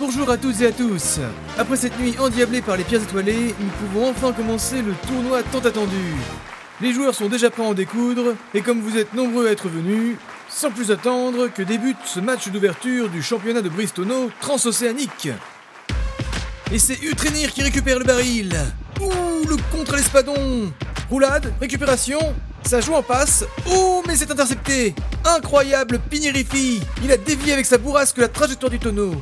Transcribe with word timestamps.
Bonjour 0.00 0.30
à 0.30 0.36
toutes 0.36 0.60
et 0.60 0.66
à 0.66 0.70
tous 0.70 1.18
Après 1.58 1.76
cette 1.76 1.98
nuit 1.98 2.14
endiablée 2.20 2.62
par 2.62 2.76
les 2.76 2.84
pierres 2.84 3.02
étoilées, 3.02 3.52
nous 3.58 3.70
pouvons 3.80 4.08
enfin 4.08 4.32
commencer 4.32 4.80
le 4.80 4.92
tournoi 5.08 5.42
tant 5.42 5.58
attendu. 5.58 6.14
Les 6.80 6.92
joueurs 6.92 7.16
sont 7.16 7.28
déjà 7.28 7.50
prêts 7.50 7.64
à 7.64 7.66
en 7.66 7.74
découdre, 7.74 8.34
et 8.54 8.60
comme 8.60 8.80
vous 8.80 8.96
êtes 8.96 9.12
nombreux 9.14 9.48
à 9.48 9.50
être 9.50 9.68
venus, 9.68 10.16
sans 10.48 10.70
plus 10.70 10.92
attendre 10.92 11.48
que 11.48 11.62
débute 11.62 11.96
ce 12.04 12.20
match 12.20 12.48
d'ouverture 12.48 13.08
du 13.08 13.22
championnat 13.22 13.60
de 13.60 13.68
Bristono 13.68 14.30
transocéanique. 14.40 15.30
Et 16.70 16.78
c'est 16.78 17.02
Utrenir 17.02 17.52
qui 17.52 17.62
récupère 17.62 17.98
le 17.98 18.04
baril. 18.04 18.56
Ouh, 19.00 19.48
le 19.48 19.56
contre 19.76 19.96
l'espadon 19.96 20.72
Roulade, 21.10 21.52
récupération, 21.60 22.20
ça 22.62 22.80
joue 22.80 22.94
en 22.94 23.02
passe. 23.02 23.44
Oh, 23.68 24.04
mais 24.06 24.14
c'est 24.14 24.30
intercepté 24.30 24.94
Incroyable, 25.24 25.98
Pignerifi 25.98 26.80
Il 27.02 27.10
a 27.10 27.16
dévié 27.16 27.52
avec 27.52 27.66
sa 27.66 27.78
bourrasque 27.78 28.18
la 28.18 28.28
trajectoire 28.28 28.70
du 28.70 28.78
tonneau. 28.78 29.20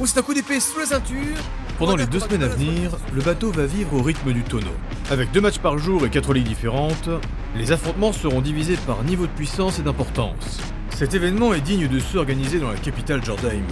Oh, 0.00 0.06
c'est 0.06 0.18
un 0.18 0.22
coup 0.22 0.34
d'épée 0.34 0.58
sous 0.58 0.80
la 0.80 0.86
ceinture. 0.86 1.36
Pendant 1.78 1.94
les 1.94 2.06
deux 2.06 2.18
semaines 2.18 2.42
à 2.42 2.48
venir, 2.48 2.90
le 3.14 3.22
bateau 3.22 3.52
va 3.52 3.64
vivre 3.64 3.94
au 3.94 4.02
rythme 4.02 4.32
du 4.32 4.42
tonneau. 4.42 4.74
Avec 5.08 5.30
deux 5.30 5.40
matchs 5.40 5.60
par 5.60 5.78
jour 5.78 6.04
et 6.04 6.10
quatre 6.10 6.34
ligues 6.34 6.48
différentes, 6.48 7.08
les 7.56 7.70
affrontements 7.70 8.12
seront 8.12 8.40
divisés 8.40 8.76
par 8.88 9.04
niveau 9.04 9.26
de 9.26 9.32
puissance 9.32 9.78
et 9.78 9.82
d'importance. 9.82 10.58
Cet 10.90 11.14
événement 11.14 11.54
est 11.54 11.60
digne 11.60 11.86
de 11.86 12.00
ceux 12.00 12.18
organisés 12.18 12.58
dans 12.58 12.72
la 12.72 12.76
capitale 12.76 13.24
Jordaim. 13.24 13.62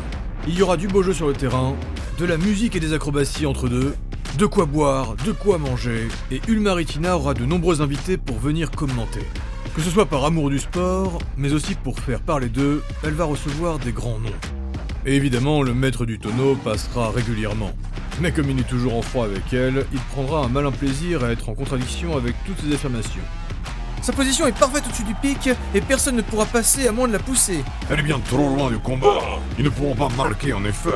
Il 0.46 0.56
y 0.56 0.62
aura 0.62 0.76
du 0.76 0.86
beau 0.86 1.02
jeu 1.02 1.12
sur 1.12 1.26
le 1.26 1.32
terrain, 1.32 1.74
de 2.18 2.24
la 2.24 2.36
musique 2.36 2.76
et 2.76 2.80
des 2.80 2.92
acrobaties 2.92 3.46
entre 3.46 3.68
deux, 3.68 3.96
de 4.38 4.46
quoi 4.46 4.66
boire, 4.66 5.16
de 5.26 5.32
quoi 5.32 5.58
manger, 5.58 6.06
et 6.30 6.40
Ulmaritina 6.46 7.16
aura 7.16 7.34
de 7.34 7.44
nombreux 7.44 7.82
invités 7.82 8.16
pour 8.16 8.38
venir 8.38 8.70
commenter. 8.70 9.26
Que 9.74 9.80
ce 9.80 9.90
soit 9.90 10.06
par 10.06 10.24
amour 10.24 10.50
du 10.50 10.60
sport, 10.60 11.18
mais 11.36 11.52
aussi 11.52 11.74
pour 11.74 11.98
faire 11.98 12.20
parler 12.20 12.48
d'eux, 12.48 12.80
elle 13.02 13.14
va 13.14 13.24
recevoir 13.24 13.80
des 13.80 13.92
grands 13.92 14.20
noms. 14.20 14.61
Et 15.04 15.16
évidemment, 15.16 15.62
le 15.62 15.74
maître 15.74 16.06
du 16.06 16.18
tonneau 16.18 16.54
passera 16.54 17.10
régulièrement. 17.10 17.72
Mais 18.20 18.30
comme 18.30 18.50
il 18.50 18.60
est 18.60 18.68
toujours 18.68 18.96
en 18.96 19.02
froid 19.02 19.24
avec 19.24 19.52
elle, 19.52 19.84
il 19.92 19.98
prendra 19.98 20.44
un 20.44 20.48
malin 20.48 20.70
plaisir 20.70 21.24
à 21.24 21.30
être 21.30 21.48
en 21.48 21.54
contradiction 21.54 22.16
avec 22.16 22.34
toutes 22.46 22.60
ses 22.60 22.72
affirmations. 22.72 23.22
Sa 24.00 24.12
position 24.12 24.46
est 24.46 24.58
parfaite 24.58 24.84
au-dessus 24.86 25.04
du 25.04 25.14
pic 25.14 25.48
et 25.74 25.80
personne 25.80 26.16
ne 26.16 26.22
pourra 26.22 26.44
passer 26.44 26.88
à 26.88 26.92
moins 26.92 27.06
de 27.06 27.12
la 27.12 27.20
pousser. 27.20 27.64
Elle 27.90 28.00
est 28.00 28.02
bien 28.02 28.18
trop 28.20 28.48
loin 28.56 28.70
du 28.70 28.78
combat. 28.78 29.20
Ils 29.58 29.64
ne 29.64 29.70
pourront 29.70 29.94
pas 29.94 30.08
marquer 30.16 30.52
en 30.52 30.64
effet. 30.64 30.90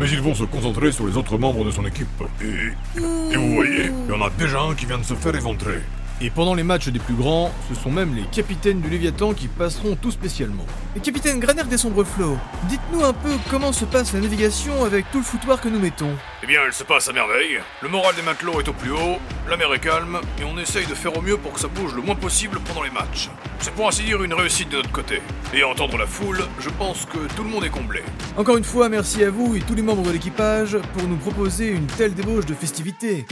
Mais 0.00 0.08
ils 0.10 0.20
vont 0.20 0.34
se 0.34 0.44
concentrer 0.44 0.92
sur 0.92 1.06
les 1.06 1.16
autres 1.16 1.38
membres 1.38 1.64
de 1.64 1.70
son 1.70 1.84
équipe. 1.86 2.06
Et, 2.40 3.02
et 3.32 3.36
vous 3.36 3.54
voyez, 3.54 3.90
il 4.08 4.12
y 4.12 4.16
en 4.16 4.24
a 4.24 4.30
déjà 4.30 4.60
un 4.60 4.74
qui 4.74 4.86
vient 4.86 4.98
de 4.98 5.04
se 5.04 5.14
faire 5.14 5.34
éventrer. 5.34 5.80
Et 6.20 6.30
pendant 6.30 6.54
les 6.54 6.64
matchs 6.64 6.88
des 6.88 6.98
plus 6.98 7.14
grands, 7.14 7.52
ce 7.68 7.80
sont 7.80 7.92
même 7.92 8.16
les 8.16 8.24
capitaines 8.24 8.80
du 8.80 8.90
Léviathan 8.90 9.34
qui 9.34 9.46
passeront 9.46 9.94
tout 9.94 10.10
spécialement. 10.10 10.66
Et 10.96 11.00
capitaine 11.00 11.38
Graner 11.38 11.62
des 11.62 11.78
sombres 11.78 12.02
flots, 12.02 12.36
dites-nous 12.68 13.04
un 13.04 13.12
peu 13.12 13.30
comment 13.48 13.72
se 13.72 13.84
passe 13.84 14.12
la 14.12 14.18
navigation 14.18 14.84
avec 14.84 15.08
tout 15.12 15.18
le 15.18 15.24
foutoir 15.24 15.60
que 15.60 15.68
nous 15.68 15.78
mettons. 15.78 16.10
Eh 16.42 16.46
bien, 16.48 16.58
elle 16.66 16.72
se 16.72 16.82
passe 16.82 17.08
à 17.08 17.12
merveille. 17.12 17.60
Le 17.82 17.88
moral 17.88 18.16
des 18.16 18.22
matelots 18.22 18.60
est 18.60 18.68
au 18.68 18.72
plus 18.72 18.90
haut, 18.90 19.18
la 19.48 19.56
mer 19.56 19.72
est 19.72 19.78
calme, 19.78 20.18
et 20.40 20.44
on 20.44 20.58
essaye 20.58 20.86
de 20.86 20.94
faire 20.94 21.16
au 21.16 21.22
mieux 21.22 21.36
pour 21.36 21.52
que 21.52 21.60
ça 21.60 21.68
bouge 21.68 21.94
le 21.94 22.02
moins 22.02 22.16
possible 22.16 22.58
pendant 22.66 22.82
les 22.82 22.90
matchs. 22.90 23.28
C'est 23.60 23.72
pour 23.72 23.86
ainsi 23.86 24.02
dire 24.02 24.20
une 24.24 24.34
réussite 24.34 24.70
de 24.70 24.78
notre 24.78 24.90
côté. 24.90 25.22
Et 25.54 25.62
à 25.62 25.68
entendre 25.68 25.98
la 25.98 26.06
foule, 26.06 26.40
je 26.58 26.70
pense 26.70 27.04
que 27.04 27.32
tout 27.36 27.44
le 27.44 27.50
monde 27.50 27.64
est 27.64 27.70
comblé. 27.70 28.02
Encore 28.36 28.56
une 28.56 28.64
fois, 28.64 28.88
merci 28.88 29.22
à 29.22 29.30
vous 29.30 29.54
et 29.54 29.60
tous 29.60 29.74
les 29.76 29.82
membres 29.82 30.02
de 30.02 30.10
l'équipage 30.10 30.78
pour 30.94 31.06
nous 31.06 31.16
proposer 31.16 31.68
une 31.68 31.86
telle 31.86 32.14
débauche 32.14 32.46
de 32.46 32.54
festivités. 32.54 33.24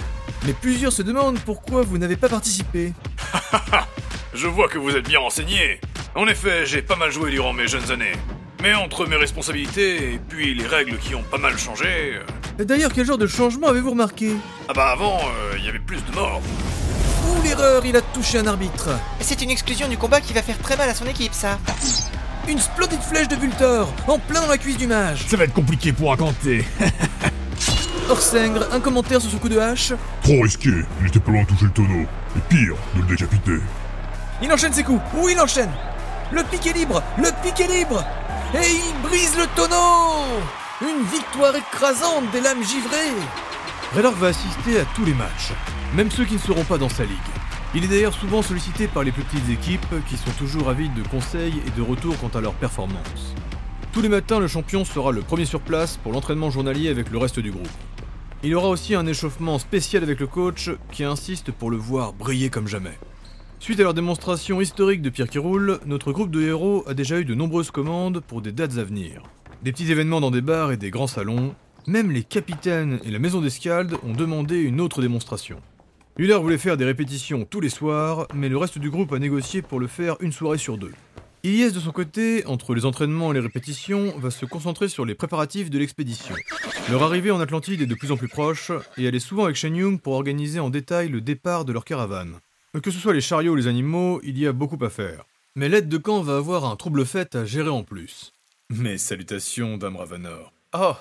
Mais 0.46 0.52
plusieurs 0.52 0.92
se 0.92 1.02
demandent 1.02 1.38
pourquoi 1.40 1.82
vous 1.82 1.98
n'avez 1.98 2.16
pas 2.16 2.28
participé. 2.28 2.92
Je 4.34 4.46
vois 4.46 4.68
que 4.68 4.78
vous 4.78 4.90
êtes 4.96 5.08
bien 5.08 5.18
renseigné. 5.18 5.80
En 6.14 6.26
effet, 6.28 6.66
j'ai 6.66 6.82
pas 6.82 6.96
mal 6.96 7.10
joué 7.10 7.30
durant 7.30 7.52
mes 7.52 7.66
jeunes 7.66 7.90
années. 7.90 8.12
Mais 8.62 8.74
entre 8.74 9.06
mes 9.06 9.16
responsabilités 9.16 10.14
et 10.14 10.18
puis 10.28 10.54
les 10.54 10.66
règles 10.66 10.98
qui 10.98 11.14
ont 11.14 11.22
pas 11.22 11.38
mal 11.38 11.58
changé... 11.58 12.14
euh, 12.58 12.64
D'ailleurs, 12.64 12.92
quel 12.92 13.04
genre 13.06 13.18
de 13.18 13.26
changement 13.26 13.68
avez-vous 13.68 13.90
remarqué? 13.90 14.32
Ah 14.68 14.72
bah 14.74 14.88
avant, 14.92 15.18
euh, 15.18 15.54
il 15.58 15.64
y 15.64 15.68
avait 15.68 15.78
plus 15.78 16.02
de 16.04 16.12
morts. 16.14 16.40
Ouh, 17.28 17.42
l'erreur, 17.42 17.84
il 17.84 17.96
a 17.96 18.00
touché 18.02 18.38
un 18.38 18.46
arbitre. 18.46 18.88
C'est 19.20 19.42
une 19.42 19.50
exclusion 19.50 19.88
du 19.88 19.96
combat 19.98 20.20
qui 20.20 20.32
va 20.32 20.42
faire 20.42 20.58
très 20.58 20.76
mal 20.76 20.88
à 20.88 20.94
son 20.94 21.06
équipe, 21.06 21.34
ça. 21.34 21.58
Une 22.48 22.58
splendide 22.60 23.02
flèche 23.02 23.28
de 23.28 23.36
Vultor, 23.36 23.92
en 24.06 24.18
plein 24.18 24.40
dans 24.40 24.46
la 24.48 24.58
cuisse 24.58 24.78
du 24.78 24.86
mage. 24.86 25.24
Ça 25.26 25.36
va 25.36 25.44
être 25.44 25.52
compliqué 25.54 25.92
pour 25.92 26.10
raconter. 26.10 26.64
Orsengre, 28.08 28.66
un 28.72 28.80
commentaire 28.80 29.20
sur 29.20 29.30
ce 29.30 29.36
coup 29.36 29.48
de 29.48 29.58
hache 29.58 29.92
Trop 30.22 30.40
risqué. 30.42 30.70
Il 31.00 31.08
était 31.08 31.18
pas 31.18 31.32
loin 31.32 31.42
de 31.42 31.48
toucher 31.48 31.64
le 31.64 31.70
tonneau. 31.72 32.06
Et 32.36 32.40
pire, 32.48 32.74
de 32.94 33.00
le 33.00 33.06
décapiter. 33.06 33.58
Il 34.42 34.52
enchaîne 34.52 34.72
ses 34.72 34.84
coups. 34.84 35.00
Oui, 35.16 35.32
il 35.34 35.40
enchaîne. 35.40 35.70
Le 36.30 36.42
pic 36.44 36.66
est 36.66 36.72
libre. 36.72 37.02
Le 37.18 37.28
pic 37.42 37.60
est 37.60 37.78
libre. 37.78 38.04
Et 38.54 38.70
il 38.70 39.08
brise 39.08 39.36
le 39.36 39.46
tonneau. 39.56 40.22
Une 40.82 41.04
victoire 41.06 41.56
écrasante 41.56 42.30
des 42.32 42.40
lames 42.40 42.62
givrées. 42.62 43.14
Raylord 43.94 44.14
va 44.14 44.28
assister 44.28 44.80
à 44.80 44.84
tous 44.94 45.04
les 45.04 45.14
matchs, 45.14 45.52
même 45.94 46.10
ceux 46.10 46.24
qui 46.24 46.34
ne 46.34 46.38
seront 46.38 46.64
pas 46.64 46.76
dans 46.76 46.88
sa 46.88 47.04
ligue. 47.04 47.16
Il 47.74 47.84
est 47.84 47.88
d'ailleurs 47.88 48.14
souvent 48.14 48.42
sollicité 48.42 48.86
par 48.88 49.02
les 49.02 49.12
plus 49.12 49.22
petites 49.22 49.48
équipes 49.48 49.86
qui 50.08 50.16
sont 50.16 50.30
toujours 50.38 50.68
avides 50.68 50.94
de 50.94 51.02
conseils 51.08 51.62
et 51.66 51.70
de 51.70 51.82
retours 51.82 52.16
quant 52.18 52.38
à 52.38 52.40
leur 52.40 52.54
performance. 52.54 53.34
Tous 53.92 54.02
les 54.02 54.08
matins, 54.08 54.38
le 54.38 54.48
champion 54.48 54.84
sera 54.84 55.12
le 55.12 55.22
premier 55.22 55.46
sur 55.46 55.60
place 55.60 55.96
pour 55.96 56.12
l'entraînement 56.12 56.50
journalier 56.50 56.90
avec 56.90 57.10
le 57.10 57.18
reste 57.18 57.40
du 57.40 57.50
groupe. 57.50 57.68
Il 58.42 58.54
aura 58.54 58.68
aussi 58.68 58.94
un 58.94 59.06
échauffement 59.06 59.58
spécial 59.58 60.02
avec 60.02 60.20
le 60.20 60.26
coach 60.26 60.70
qui 60.92 61.04
insiste 61.04 61.52
pour 61.52 61.70
le 61.70 61.78
voir 61.78 62.12
briller 62.12 62.50
comme 62.50 62.68
jamais. 62.68 62.98
Suite 63.58 63.80
à 63.80 63.84
leur 63.84 63.94
démonstration 63.94 64.60
historique 64.60 65.00
de 65.00 65.08
pierre 65.08 65.28
qui 65.28 65.38
roule, 65.38 65.80
notre 65.86 66.12
groupe 66.12 66.30
de 66.30 66.42
héros 66.42 66.84
a 66.86 66.92
déjà 66.92 67.18
eu 67.18 67.24
de 67.24 67.34
nombreuses 67.34 67.70
commandes 67.70 68.20
pour 68.20 68.42
des 68.42 68.52
dates 68.52 68.76
à 68.76 68.84
venir. 68.84 69.22
Des 69.62 69.72
petits 69.72 69.90
événements 69.90 70.20
dans 70.20 70.30
des 70.30 70.42
bars 70.42 70.70
et 70.70 70.76
des 70.76 70.90
grands 70.90 71.06
salons, 71.06 71.54
même 71.86 72.10
les 72.10 72.22
capitaines 72.22 73.00
et 73.04 73.10
la 73.10 73.18
maison 73.18 73.40
d'escalde 73.40 73.96
ont 74.04 74.12
demandé 74.12 74.58
une 74.58 74.80
autre 74.82 75.00
démonstration. 75.00 75.60
Huller 76.18 76.38
voulait 76.38 76.58
faire 76.58 76.76
des 76.76 76.84
répétitions 76.84 77.46
tous 77.46 77.60
les 77.60 77.70
soirs, 77.70 78.28
mais 78.34 78.50
le 78.50 78.58
reste 78.58 78.78
du 78.78 78.90
groupe 78.90 79.12
a 79.12 79.18
négocié 79.18 79.62
pour 79.62 79.80
le 79.80 79.86
faire 79.86 80.16
une 80.20 80.32
soirée 80.32 80.58
sur 80.58 80.76
deux. 80.76 80.92
Ilyes 81.46 81.70
de 81.70 81.78
son 81.78 81.92
côté, 81.92 82.44
entre 82.46 82.74
les 82.74 82.86
entraînements 82.86 83.30
et 83.30 83.34
les 83.34 83.40
répétitions, 83.40 84.18
va 84.18 84.32
se 84.32 84.44
concentrer 84.44 84.88
sur 84.88 85.04
les 85.04 85.14
préparatifs 85.14 85.70
de 85.70 85.78
l'expédition. 85.78 86.34
Leur 86.90 87.04
arrivée 87.04 87.30
en 87.30 87.38
Atlantide 87.38 87.80
est 87.82 87.86
de 87.86 87.94
plus 87.94 88.10
en 88.10 88.16
plus 88.16 88.26
proche, 88.26 88.72
et 88.96 89.04
elle 89.04 89.14
est 89.14 89.20
souvent 89.20 89.44
avec 89.44 89.54
Shen 89.54 89.76
Yung 89.76 90.00
pour 90.00 90.14
organiser 90.14 90.58
en 90.58 90.70
détail 90.70 91.08
le 91.08 91.20
départ 91.20 91.64
de 91.64 91.72
leur 91.72 91.84
caravane. 91.84 92.40
Que 92.82 92.90
ce 92.90 92.98
soit 92.98 93.14
les 93.14 93.20
chariots 93.20 93.52
ou 93.52 93.54
les 93.54 93.68
animaux, 93.68 94.20
il 94.24 94.36
y 94.36 94.44
a 94.44 94.52
beaucoup 94.52 94.84
à 94.84 94.90
faire. 94.90 95.24
Mais 95.54 95.68
l'aide 95.68 95.88
de 95.88 95.98
camp 95.98 96.20
va 96.20 96.36
avoir 96.36 96.64
un 96.64 96.74
trouble 96.74 97.06
fait 97.06 97.36
à 97.36 97.44
gérer 97.44 97.68
en 97.68 97.84
plus. 97.84 98.32
Mes 98.70 98.98
salutations, 98.98 99.76
Dame 99.76 99.98
Ravanor. 99.98 100.52
Oh, 100.76 100.96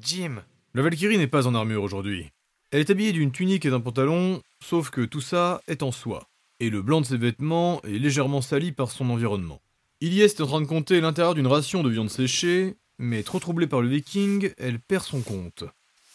Jim. 0.00 0.36
La 0.72 0.80
Valkyrie 0.80 1.18
n'est 1.18 1.26
pas 1.26 1.46
en 1.46 1.54
armure 1.54 1.82
aujourd'hui. 1.82 2.30
Elle 2.70 2.80
est 2.80 2.88
habillée 2.88 3.12
d'une 3.12 3.32
tunique 3.32 3.66
et 3.66 3.70
d'un 3.70 3.80
pantalon, 3.80 4.40
sauf 4.64 4.88
que 4.88 5.02
tout 5.02 5.20
ça 5.20 5.60
est 5.68 5.82
en 5.82 5.92
soie. 5.92 6.26
Et 6.58 6.70
le 6.70 6.80
blanc 6.80 7.02
de 7.02 7.06
ses 7.06 7.18
vêtements 7.18 7.82
est 7.82 7.98
légèrement 7.98 8.40
sali 8.40 8.72
par 8.72 8.90
son 8.90 9.10
environnement. 9.10 9.60
Ilyes 10.02 10.22
est 10.22 10.40
en 10.40 10.46
train 10.46 10.60
de 10.62 10.66
compter 10.66 10.98
l'intérieur 11.02 11.34
d'une 11.34 11.46
ration 11.46 11.82
de 11.82 11.90
viande 11.90 12.08
séchée, 12.08 12.74
mais 12.98 13.22
trop 13.22 13.38
troublée 13.38 13.66
par 13.66 13.82
le 13.82 13.88
viking, 13.88 14.50
elle 14.56 14.80
perd 14.80 15.04
son 15.04 15.20
compte. 15.20 15.64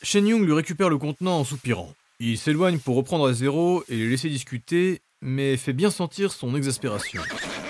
Shen 0.02 0.26
Yung 0.26 0.44
lui 0.44 0.54
récupère 0.54 0.90
le 0.90 0.98
contenant 0.98 1.40
en 1.40 1.44
soupirant. 1.44 1.94
Il 2.20 2.40
s'éloigne 2.40 2.80
pour 2.80 2.96
reprendre 2.96 3.28
à 3.28 3.34
zéro 3.34 3.84
et 3.88 3.96
les 3.96 4.10
laisser 4.10 4.30
discuter, 4.30 5.02
mais 5.22 5.56
fait 5.56 5.74
bien 5.74 5.92
sentir 5.92 6.32
son 6.32 6.56
exaspération. 6.56 7.22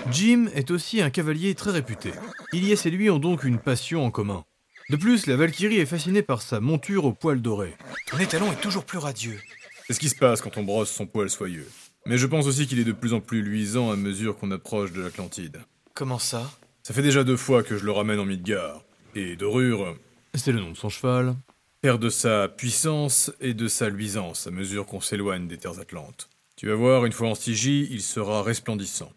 Jim 0.09 0.47
est 0.53 0.71
aussi 0.71 1.01
un 1.01 1.09
cavalier 1.09 1.53
très 1.53 1.71
réputé. 1.71 2.11
Ilyes 2.53 2.79
et 2.85 2.91
lui 2.91 3.09
ont 3.09 3.19
donc 3.19 3.43
une 3.43 3.59
passion 3.59 4.05
en 4.05 4.11
commun. 4.11 4.45
De 4.89 4.95
plus, 4.95 5.25
la 5.25 5.35
Valkyrie 5.35 5.79
est 5.79 5.85
fascinée 5.85 6.21
par 6.21 6.41
sa 6.41 6.61
monture 6.61 7.03
au 7.03 7.11
poil 7.11 7.41
doré. 7.41 7.75
Ton 8.07 8.19
étalon 8.19 8.53
est 8.53 8.61
toujours 8.61 8.85
plus 8.85 8.99
radieux. 8.99 9.41
C'est 9.85 9.93
ce 9.93 9.99
qui 9.99 10.09
se 10.09 10.15
passe 10.15 10.39
quand 10.39 10.55
on 10.55 10.63
brosse 10.63 10.91
son 10.91 11.07
poil 11.07 11.29
soyeux. 11.29 11.67
Mais 12.05 12.17
je 12.17 12.25
pense 12.25 12.47
aussi 12.47 12.67
qu'il 12.67 12.79
est 12.79 12.85
de 12.85 12.93
plus 12.93 13.11
en 13.11 13.19
plus 13.19 13.41
luisant 13.41 13.91
à 13.91 13.97
mesure 13.97 14.37
qu'on 14.37 14.51
approche 14.51 14.93
de 14.93 15.01
l'Atlantide. 15.01 15.59
Comment 15.95 16.19
ça? 16.19 16.51
Ça 16.83 16.93
fait 16.93 17.01
déjà 17.01 17.23
deux 17.23 17.37
fois 17.37 17.63
que 17.63 17.77
je 17.77 17.85
le 17.85 17.91
ramène 17.93 18.19
en 18.19 18.25
Midgard. 18.25 18.83
Et 19.15 19.37
Dorure, 19.37 19.95
c'est 20.33 20.51
le 20.51 20.59
nom 20.59 20.71
de 20.71 20.75
son 20.75 20.89
cheval, 20.89 21.37
perd 21.79 22.01
de 22.01 22.09
sa 22.09 22.49
puissance 22.49 23.31
et 23.39 23.53
de 23.53 23.69
sa 23.69 23.87
luisance 23.87 24.45
à 24.45 24.51
mesure 24.51 24.85
qu'on 24.85 24.99
s'éloigne 24.99 25.47
des 25.47 25.57
terres 25.57 25.79
atlantes. 25.79 26.29
Tu 26.57 26.67
vas 26.67 26.75
voir, 26.75 27.05
une 27.05 27.13
fois 27.13 27.29
en 27.29 27.35
Stygie, 27.35 27.87
il 27.91 28.01
sera 28.01 28.43
resplendissant. 28.43 29.13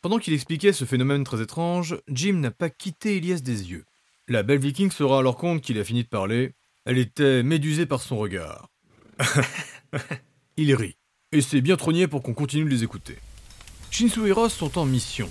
Pendant 0.00 0.18
qu'il 0.18 0.32
expliquait 0.32 0.72
ce 0.72 0.86
phénomène 0.86 1.22
très 1.22 1.42
étrange, 1.42 1.98
Jim 2.08 2.38
n'a 2.38 2.50
pas 2.50 2.70
quitté 2.70 3.18
Elias 3.18 3.40
des 3.40 3.70
yeux. 3.70 3.84
La 4.26 4.42
belle 4.42 4.58
viking 4.58 4.90
se 4.90 5.02
rend 5.02 5.18
alors 5.18 5.36
compte 5.36 5.60
qu'il 5.60 5.78
a 5.78 5.84
fini 5.84 6.02
de 6.02 6.08
parler. 6.08 6.54
Elle 6.86 6.96
était 6.96 7.42
médusée 7.42 7.84
par 7.84 8.00
son 8.00 8.16
regard. 8.16 8.70
il 10.56 10.74
rit. 10.74 10.96
Et 11.30 11.42
c'est 11.42 11.60
bien 11.60 11.76
trogné 11.76 12.08
pour 12.08 12.22
qu'on 12.22 12.32
continue 12.32 12.64
de 12.64 12.70
les 12.70 12.84
écouter. 12.84 13.18
Shinsu 13.90 14.26
et 14.28 14.32
Ross 14.32 14.54
sont 14.54 14.78
en 14.78 14.86
mission. 14.86 15.28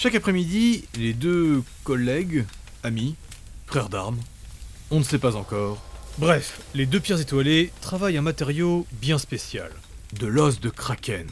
Chaque 0.00 0.14
après-midi, 0.14 0.84
les 0.96 1.12
deux 1.12 1.64
collègues, 1.82 2.44
amis, 2.84 3.16
frères 3.66 3.88
d'armes, 3.88 4.20
on 4.92 5.00
ne 5.00 5.04
sait 5.04 5.18
pas 5.18 5.34
encore. 5.34 5.82
Bref, 6.18 6.60
les 6.72 6.86
deux 6.86 7.00
pierres 7.00 7.18
étoilées 7.18 7.72
travaillent 7.80 8.16
un 8.16 8.22
matériau 8.22 8.86
bien 8.92 9.18
spécial. 9.18 9.72
De 10.12 10.28
l'os 10.28 10.60
de 10.60 10.70
kraken. 10.70 11.26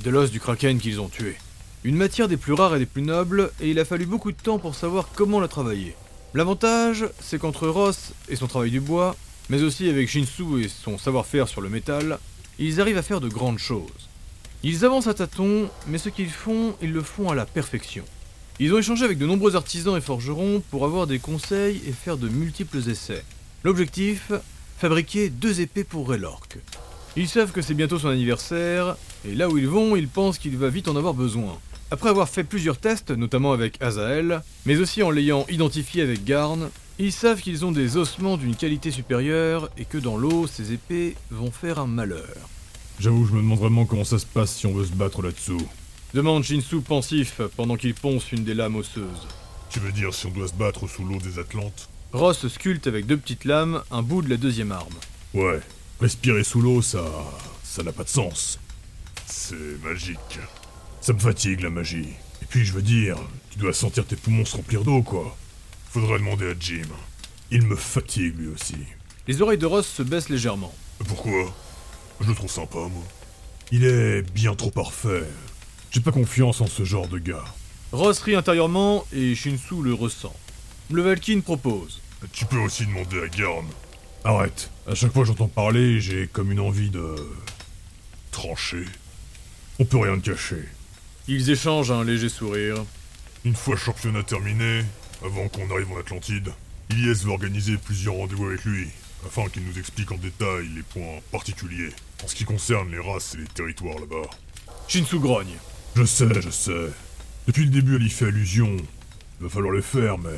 De 0.00 0.10
l'os 0.10 0.32
du 0.32 0.40
kraken 0.40 0.80
qu'ils 0.80 1.00
ont 1.00 1.08
tué. 1.08 1.36
Une 1.84 1.94
matière 1.94 2.26
des 2.26 2.36
plus 2.36 2.54
rares 2.54 2.74
et 2.74 2.80
des 2.80 2.86
plus 2.86 3.02
nobles, 3.02 3.52
et 3.60 3.70
il 3.70 3.78
a 3.78 3.84
fallu 3.84 4.04
beaucoup 4.04 4.32
de 4.32 4.36
temps 4.36 4.58
pour 4.58 4.74
savoir 4.74 5.10
comment 5.14 5.38
la 5.38 5.46
travailler. 5.46 5.94
L'avantage, 6.34 7.04
c'est 7.20 7.38
qu'entre 7.38 7.68
Ross 7.68 8.14
et 8.28 8.34
son 8.34 8.48
travail 8.48 8.72
du 8.72 8.80
bois, 8.80 9.14
mais 9.48 9.62
aussi 9.62 9.88
avec 9.88 10.08
Shinsu 10.08 10.64
et 10.64 10.68
son 10.68 10.98
savoir-faire 10.98 11.46
sur 11.46 11.60
le 11.60 11.68
métal, 11.68 12.18
ils 12.58 12.80
arrivent 12.80 12.98
à 12.98 13.02
faire 13.02 13.20
de 13.20 13.28
grandes 13.28 13.60
choses. 13.60 14.08
Ils 14.64 14.84
avancent 14.84 15.08
à 15.08 15.14
tâtons, 15.14 15.68
mais 15.88 15.98
ce 15.98 16.08
qu'ils 16.08 16.30
font, 16.30 16.74
ils 16.80 16.92
le 16.92 17.02
font 17.02 17.30
à 17.30 17.34
la 17.34 17.46
perfection. 17.46 18.04
Ils 18.60 18.72
ont 18.72 18.78
échangé 18.78 19.04
avec 19.04 19.18
de 19.18 19.26
nombreux 19.26 19.56
artisans 19.56 19.96
et 19.96 20.00
forgerons 20.00 20.62
pour 20.70 20.84
avoir 20.84 21.08
des 21.08 21.18
conseils 21.18 21.82
et 21.84 21.92
faire 21.92 22.16
de 22.16 22.28
multiples 22.28 22.78
essais. 22.88 23.24
L'objectif 23.64 24.30
Fabriquer 24.78 25.30
deux 25.30 25.60
épées 25.60 25.84
pour 25.84 26.08
Raylork. 26.08 26.58
Ils 27.16 27.28
savent 27.28 27.52
que 27.52 27.62
c'est 27.62 27.74
bientôt 27.74 27.98
son 27.98 28.08
anniversaire, 28.08 28.96
et 29.24 29.34
là 29.34 29.48
où 29.48 29.58
ils 29.58 29.68
vont, 29.68 29.96
ils 29.96 30.08
pensent 30.08 30.38
qu'il 30.38 30.56
va 30.56 30.70
vite 30.70 30.88
en 30.88 30.96
avoir 30.96 31.14
besoin. 31.14 31.58
Après 31.90 32.08
avoir 32.08 32.28
fait 32.28 32.42
plusieurs 32.42 32.78
tests, 32.78 33.10
notamment 33.10 33.52
avec 33.52 33.80
Azael, 33.82 34.42
mais 34.64 34.76
aussi 34.78 35.02
en 35.02 35.10
l'ayant 35.10 35.44
identifié 35.48 36.02
avec 36.02 36.24
Garn, 36.24 36.70
ils 36.98 37.12
savent 37.12 37.40
qu'ils 37.40 37.64
ont 37.64 37.72
des 37.72 37.96
ossements 37.96 38.36
d'une 38.36 38.56
qualité 38.56 38.90
supérieure 38.90 39.70
et 39.76 39.84
que 39.84 39.98
dans 39.98 40.16
l'eau, 40.16 40.46
ces 40.46 40.72
épées 40.72 41.16
vont 41.30 41.50
faire 41.50 41.78
un 41.78 41.86
malheur. 41.86 42.48
J'avoue, 43.00 43.26
je 43.26 43.32
me 43.32 43.38
demande 43.38 43.58
vraiment 43.58 43.84
comment 43.84 44.04
ça 44.04 44.18
se 44.18 44.26
passe 44.26 44.54
si 44.56 44.66
on 44.66 44.74
veut 44.74 44.84
se 44.84 44.92
battre 44.92 45.22
là-dessous. 45.22 45.66
Demande 46.14 46.44
Shinsu 46.44 46.80
pensif 46.80 47.40
pendant 47.56 47.76
qu'il 47.76 47.94
ponce 47.94 48.32
une 48.32 48.44
des 48.44 48.54
lames 48.54 48.76
osseuses. 48.76 49.26
Tu 49.70 49.80
veux 49.80 49.92
dire 49.92 50.12
si 50.12 50.26
on 50.26 50.30
doit 50.30 50.48
se 50.48 50.54
battre 50.54 50.86
sous 50.86 51.04
l'eau 51.04 51.18
des 51.18 51.38
Atlantes? 51.38 51.88
Ross 52.12 52.46
sculpte 52.48 52.86
avec 52.86 53.06
deux 53.06 53.16
petites 53.16 53.46
lames 53.46 53.82
un 53.90 54.02
bout 54.02 54.20
de 54.20 54.28
la 54.28 54.36
deuxième 54.36 54.70
arme. 54.72 54.94
Ouais, 55.32 55.60
respirer 56.00 56.44
sous 56.44 56.60
l'eau, 56.60 56.82
ça. 56.82 57.02
ça 57.64 57.82
n'a 57.82 57.92
pas 57.92 58.04
de 58.04 58.10
sens. 58.10 58.58
C'est 59.26 59.82
magique. 59.82 60.38
Ça 61.00 61.14
me 61.14 61.18
fatigue 61.18 61.60
la 61.60 61.70
magie. 61.70 62.10
Et 62.42 62.44
puis 62.46 62.66
je 62.66 62.74
veux 62.74 62.82
dire, 62.82 63.16
tu 63.50 63.58
dois 63.58 63.72
sentir 63.72 64.04
tes 64.06 64.16
poumons 64.16 64.44
se 64.44 64.56
remplir 64.56 64.84
d'eau, 64.84 65.02
quoi. 65.02 65.36
Faudrait 65.90 66.18
demander 66.18 66.50
à 66.50 66.54
Jim. 66.58 66.88
Il 67.50 67.66
me 67.66 67.76
fatigue 67.76 68.38
lui 68.38 68.48
aussi. 68.48 68.76
Les 69.26 69.40
oreilles 69.40 69.58
de 69.58 69.66
Ross 69.66 69.86
se 69.86 70.02
baissent 70.02 70.28
légèrement. 70.28 70.74
Pourquoi? 71.06 71.54
Je 72.22 72.28
le 72.28 72.34
trouve 72.34 72.50
sympa, 72.50 72.78
moi. 72.78 73.02
Il 73.72 73.84
est 73.84 74.22
bien 74.22 74.54
trop 74.54 74.70
parfait. 74.70 75.24
J'ai 75.90 76.00
pas 76.00 76.12
confiance 76.12 76.60
en 76.60 76.66
ce 76.66 76.84
genre 76.84 77.08
de 77.08 77.18
gars. 77.18 77.44
Ross 77.90 78.20
rit 78.20 78.36
intérieurement 78.36 79.04
et 79.12 79.34
Shinsu 79.34 79.82
le 79.82 79.92
ressent. 79.92 80.34
Le 80.90 81.02
Valkyne 81.02 81.42
propose. 81.42 82.00
Tu 82.32 82.44
peux 82.44 82.58
aussi 82.58 82.86
demander 82.86 83.20
à 83.22 83.28
Garn. 83.28 83.66
Arrête. 84.24 84.70
À 84.86 84.94
chaque 84.94 85.12
fois 85.12 85.22
que 85.22 85.28
j'entends 85.28 85.48
parler, 85.48 86.00
j'ai 86.00 86.28
comme 86.28 86.52
une 86.52 86.60
envie 86.60 86.90
de. 86.90 87.16
trancher. 88.30 88.84
On 89.80 89.84
peut 89.84 89.98
rien 89.98 90.18
te 90.18 90.30
cacher. 90.30 90.62
Ils 91.26 91.50
échangent 91.50 91.90
un 91.90 92.04
léger 92.04 92.28
sourire. 92.28 92.76
Une 93.44 93.56
fois 93.56 93.76
championnat 93.76 94.22
terminé, 94.22 94.84
avant 95.24 95.48
qu'on 95.48 95.68
arrive 95.70 95.90
en 95.92 95.98
Atlantide, 95.98 96.50
Ilyes 96.90 97.24
va 97.24 97.32
organiser 97.32 97.76
plusieurs 97.76 98.14
rendez-vous 98.14 98.46
avec 98.46 98.64
lui, 98.64 98.88
afin 99.26 99.48
qu'il 99.48 99.64
nous 99.64 99.78
explique 99.78 100.12
en 100.12 100.16
détail 100.16 100.68
les 100.74 100.82
points 100.82 101.20
particuliers 101.32 101.90
en 102.22 102.28
ce 102.28 102.34
qui 102.34 102.44
concerne 102.44 102.90
les 102.90 102.98
races 102.98 103.34
et 103.34 103.38
les 103.38 103.46
territoires 103.46 103.98
là-bas. 103.98 104.28
Shinsu 104.88 105.18
grogne. 105.18 105.56
Je 105.96 106.04
sais, 106.04 106.40
je 106.40 106.50
sais. 106.50 106.90
Depuis 107.46 107.64
le 107.64 107.70
début, 107.70 107.96
elle 107.96 108.06
y 108.06 108.10
fait 108.10 108.26
allusion. 108.26 108.76
Il 108.76 109.44
va 109.44 109.48
falloir 109.48 109.72
le 109.72 109.82
faire, 109.82 110.18
mais. 110.18 110.30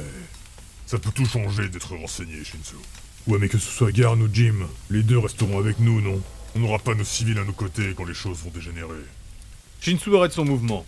Ça 0.86 0.98
peut 0.98 1.10
tout 1.10 1.26
changer 1.26 1.68
d'être 1.68 1.94
renseigné, 1.94 2.44
Shinsu. 2.44 2.76
Ouais, 3.26 3.38
mais 3.38 3.48
que 3.48 3.58
ce 3.58 3.70
soit 3.70 3.90
Garn 3.90 4.20
ou 4.20 4.28
Jim, 4.32 4.66
les 4.90 5.02
deux 5.02 5.18
resteront 5.18 5.58
avec 5.58 5.78
nous, 5.78 6.00
non? 6.00 6.20
On 6.54 6.60
n'aura 6.60 6.78
pas 6.78 6.94
nos 6.94 7.04
civils 7.04 7.38
à 7.38 7.44
nos 7.44 7.52
côtés 7.52 7.94
quand 7.96 8.04
les 8.04 8.14
choses 8.14 8.38
vont 8.44 8.50
dégénérer. 8.50 9.02
Shinsu 9.80 10.14
arrête 10.16 10.32
son 10.32 10.44
mouvement. 10.44 10.84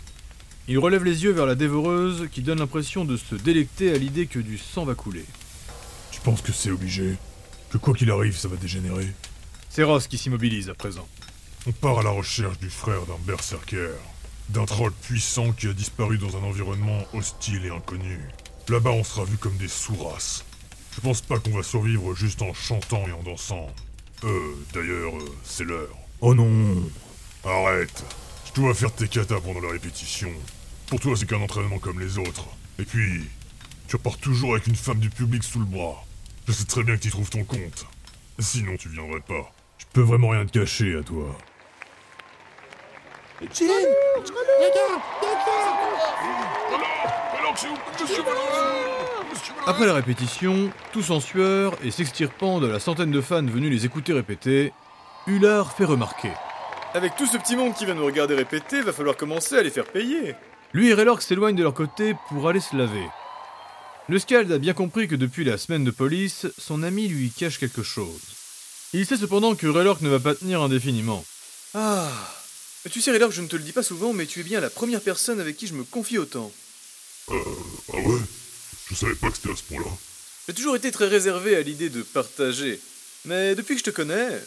Il 0.68 0.78
relève 0.78 1.04
les 1.04 1.24
yeux 1.24 1.32
vers 1.32 1.46
la 1.46 1.54
dévoreuse 1.54 2.28
qui 2.32 2.42
donne 2.42 2.58
l'impression 2.58 3.04
de 3.04 3.16
se 3.16 3.34
délecter 3.36 3.92
à 3.92 3.98
l'idée 3.98 4.26
que 4.26 4.38
du 4.38 4.58
sang 4.58 4.84
va 4.84 4.94
couler. 4.94 5.24
Tu 6.10 6.20
penses 6.20 6.42
que 6.42 6.52
c'est 6.52 6.70
obligé? 6.70 7.14
Que 7.70 7.78
quoi 7.78 7.94
qu'il 7.94 8.10
arrive, 8.10 8.36
ça 8.36 8.48
va 8.48 8.56
dégénérer? 8.56 9.06
C'est 9.76 9.82
Ross 9.82 10.06
qui 10.06 10.16
s'immobilise 10.16 10.70
à 10.70 10.74
présent. 10.74 11.06
On 11.66 11.72
part 11.72 11.98
à 11.98 12.02
la 12.02 12.08
recherche 12.08 12.58
du 12.58 12.70
frère 12.70 13.04
d'un 13.04 13.18
berserker, 13.26 13.90
d'un 14.48 14.64
troll 14.64 14.90
puissant 14.90 15.52
qui 15.52 15.66
a 15.68 15.74
disparu 15.74 16.16
dans 16.16 16.34
un 16.34 16.44
environnement 16.44 17.02
hostile 17.12 17.66
et 17.66 17.68
inconnu. 17.68 18.18
Là-bas, 18.70 18.92
on 18.92 19.04
sera 19.04 19.26
vu 19.26 19.36
comme 19.36 19.58
des 19.58 19.68
sous-races. 19.68 20.46
Je 20.94 21.02
pense 21.02 21.20
pas 21.20 21.38
qu'on 21.38 21.50
va 21.50 21.62
survivre 21.62 22.14
juste 22.14 22.40
en 22.40 22.54
chantant 22.54 23.06
et 23.06 23.12
en 23.12 23.22
dansant. 23.22 23.66
Euh, 24.24 24.54
d'ailleurs, 24.72 25.14
euh, 25.14 25.36
c'est 25.44 25.64
l'heure. 25.64 25.94
Oh 26.22 26.34
non 26.34 26.82
Arrête 27.44 28.02
Je 28.46 28.58
dois 28.58 28.72
faire 28.72 28.94
tes 28.94 29.08
katas 29.08 29.42
pendant 29.42 29.60
la 29.60 29.72
répétition. 29.72 30.32
Pour 30.86 31.00
toi, 31.00 31.14
c'est 31.16 31.26
qu'un 31.26 31.42
entraînement 31.42 31.78
comme 31.78 32.00
les 32.00 32.16
autres. 32.16 32.46
Et 32.78 32.86
puis, 32.86 33.28
tu 33.88 33.96
repars 33.96 34.16
toujours 34.16 34.54
avec 34.54 34.68
une 34.68 34.74
femme 34.74 35.00
du 35.00 35.10
public 35.10 35.44
sous 35.44 35.58
le 35.58 35.66
bras. 35.66 36.02
Je 36.48 36.52
sais 36.52 36.64
très 36.64 36.82
bien 36.82 36.96
que 36.96 37.02
tu 37.02 37.10
trouves 37.10 37.28
ton 37.28 37.44
compte. 37.44 37.84
Sinon, 38.38 38.78
tu 38.78 38.88
viendrais 38.88 39.20
pas. 39.20 39.52
Je 39.78 39.84
peux 39.92 40.00
vraiment 40.00 40.28
rien 40.28 40.46
te 40.46 40.58
cacher 40.58 40.96
à 40.96 41.02
toi. 41.02 41.36
Après 49.66 49.86
la 49.86 49.94
répétition, 49.94 50.70
tous 50.92 51.10
en 51.10 51.20
sueur 51.20 51.74
et 51.84 51.90
s'extirpant 51.90 52.60
de 52.60 52.66
la 52.66 52.78
centaine 52.78 53.10
de 53.10 53.20
fans 53.20 53.44
venus 53.44 53.70
les 53.70 53.84
écouter 53.84 54.12
répéter, 54.12 54.72
Hullard 55.26 55.72
fait 55.72 55.84
remarquer. 55.84 56.30
Avec 56.94 57.16
tout 57.16 57.26
ce 57.26 57.36
petit 57.36 57.56
monde 57.56 57.74
qui 57.74 57.84
vient 57.84 57.94
nous 57.94 58.06
regarder 58.06 58.34
répéter, 58.34 58.80
va 58.80 58.92
falloir 58.92 59.16
commencer 59.16 59.56
à 59.56 59.62
les 59.62 59.70
faire 59.70 59.84
payer. 59.84 60.34
Lui 60.72 60.88
et 60.88 60.94
Raylork 60.94 61.20
s'éloignent 61.20 61.56
de 61.56 61.62
leur 61.62 61.74
côté 61.74 62.14
pour 62.28 62.48
aller 62.48 62.60
se 62.60 62.76
laver. 62.76 63.06
Le 64.08 64.18
Scald 64.18 64.50
a 64.52 64.58
bien 64.58 64.72
compris 64.72 65.08
que 65.08 65.16
depuis 65.16 65.44
la 65.44 65.58
semaine 65.58 65.84
de 65.84 65.90
police, 65.90 66.46
son 66.58 66.82
ami 66.82 67.08
lui 67.08 67.30
cache 67.30 67.58
quelque 67.58 67.82
chose. 67.82 68.45
Il 68.92 69.06
sait 69.06 69.16
cependant 69.16 69.54
que 69.54 69.66
Raylork 69.66 70.00
ne 70.00 70.08
va 70.08 70.20
pas 70.20 70.34
tenir 70.34 70.62
indéfiniment. 70.62 71.24
Ah. 71.74 72.10
Tu 72.90 73.00
sais, 73.00 73.10
Raylork, 73.10 73.32
je 73.32 73.42
ne 73.42 73.48
te 73.48 73.56
le 73.56 73.62
dis 73.62 73.72
pas 73.72 73.82
souvent, 73.82 74.12
mais 74.12 74.26
tu 74.26 74.40
es 74.40 74.44
bien 74.44 74.60
la 74.60 74.70
première 74.70 75.00
personne 75.00 75.40
avec 75.40 75.56
qui 75.56 75.66
je 75.66 75.74
me 75.74 75.84
confie 75.84 76.18
autant. 76.18 76.52
Euh, 77.30 77.34
ah 77.92 77.96
ouais? 77.96 78.20
Je 78.88 78.94
savais 78.94 79.16
pas 79.16 79.30
que 79.30 79.36
c'était 79.36 79.50
à 79.50 79.56
ce 79.56 79.62
point-là. 79.64 79.90
J'ai 80.46 80.54
toujours 80.54 80.76
été 80.76 80.92
très 80.92 81.08
réservé 81.08 81.56
à 81.56 81.62
l'idée 81.62 81.90
de 81.90 82.02
partager. 82.02 82.80
Mais 83.24 83.56
depuis 83.56 83.74
que 83.74 83.80
je 83.80 83.84
te 83.84 83.90
connais, 83.90 84.40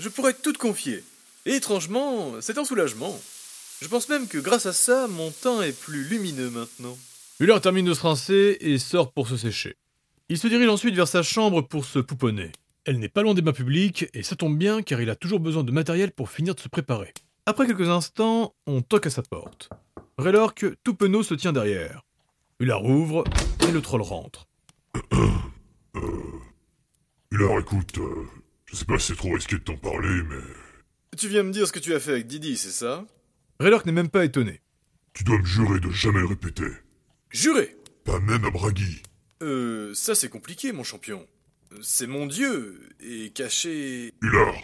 je 0.00 0.08
pourrais 0.08 0.34
tout 0.34 0.52
te 0.52 0.58
confier. 0.58 1.04
Et 1.46 1.54
étrangement, 1.54 2.34
c'est 2.40 2.58
un 2.58 2.64
soulagement. 2.64 3.20
Je 3.80 3.86
pense 3.86 4.08
même 4.08 4.26
que 4.26 4.38
grâce 4.38 4.66
à 4.66 4.72
ça, 4.72 5.06
mon 5.06 5.30
teint 5.30 5.62
est 5.62 5.78
plus 5.78 6.04
lumineux 6.04 6.50
maintenant. 6.50 6.98
Hullard 7.38 7.60
termine 7.60 7.86
de 7.86 7.94
se 7.94 8.00
rincer 8.02 8.56
et 8.60 8.78
sort 8.78 9.12
pour 9.12 9.28
se 9.28 9.36
sécher. 9.36 9.76
Il 10.28 10.38
se 10.38 10.48
dirige 10.48 10.68
ensuite 10.68 10.94
vers 10.94 11.08
sa 11.08 11.22
chambre 11.22 11.62
pour 11.62 11.84
se 11.84 12.00
pouponner. 12.00 12.50
Elle 12.86 12.98
n'est 12.98 13.08
pas 13.08 13.22
loin 13.22 13.32
des 13.32 13.40
bains 13.40 13.52
publics 13.52 14.06
et 14.12 14.22
ça 14.22 14.36
tombe 14.36 14.58
bien 14.58 14.82
car 14.82 15.00
il 15.00 15.08
a 15.08 15.16
toujours 15.16 15.40
besoin 15.40 15.64
de 15.64 15.72
matériel 15.72 16.12
pour 16.12 16.30
finir 16.30 16.54
de 16.54 16.60
se 16.60 16.68
préparer. 16.68 17.14
Après 17.46 17.66
quelques 17.66 17.88
instants, 17.88 18.54
on 18.66 18.82
toque 18.82 19.06
à 19.06 19.10
sa 19.10 19.22
porte. 19.22 19.70
Raylork, 20.18 20.66
tout 20.84 20.94
penaud, 20.94 21.22
se 21.22 21.34
tient 21.34 21.54
derrière. 21.54 22.02
Hullard 22.60 22.84
ouvre 22.84 23.24
et 23.66 23.72
le 23.72 23.80
troll 23.80 24.02
rentre. 24.02 24.46
euh. 25.96 26.00
Hullard, 27.30 27.58
écoute, 27.58 27.98
euh, 27.98 28.26
je 28.66 28.76
sais 28.76 28.84
pas 28.84 28.98
si 28.98 29.08
c'est 29.08 29.16
trop 29.16 29.32
risqué 29.32 29.56
de 29.56 29.62
t'en 29.62 29.76
parler, 29.76 30.22
mais. 30.28 31.16
Tu 31.16 31.28
viens 31.28 31.42
me 31.42 31.52
dire 31.52 31.66
ce 31.66 31.72
que 31.72 31.78
tu 31.78 31.94
as 31.94 32.00
fait 32.00 32.12
avec 32.12 32.26
Didi, 32.26 32.56
c'est 32.56 32.70
ça? 32.70 33.06
Raylork 33.60 33.86
n'est 33.86 33.92
même 33.92 34.10
pas 34.10 34.24
étonné. 34.24 34.60
Tu 35.14 35.24
dois 35.24 35.38
me 35.38 35.44
jurer 35.44 35.80
de 35.80 35.90
jamais 35.90 36.20
le 36.20 36.26
répéter. 36.26 36.68
Jurer? 37.30 37.76
Pas 38.04 38.20
même 38.20 38.44
à 38.44 38.50
Bragi. 38.50 39.02
Euh, 39.42 39.94
ça 39.94 40.14
c'est 40.14 40.28
compliqué, 40.28 40.72
mon 40.72 40.84
champion. 40.84 41.26
C'est 41.80 42.06
mon 42.06 42.26
dieu, 42.26 42.80
et 43.00 43.30
caché. 43.30 44.12
Hullard 44.22 44.54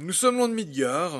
Nous 0.00 0.12
sommes 0.12 0.36
loin 0.36 0.48
de 0.48 0.54
Midgard. 0.54 1.18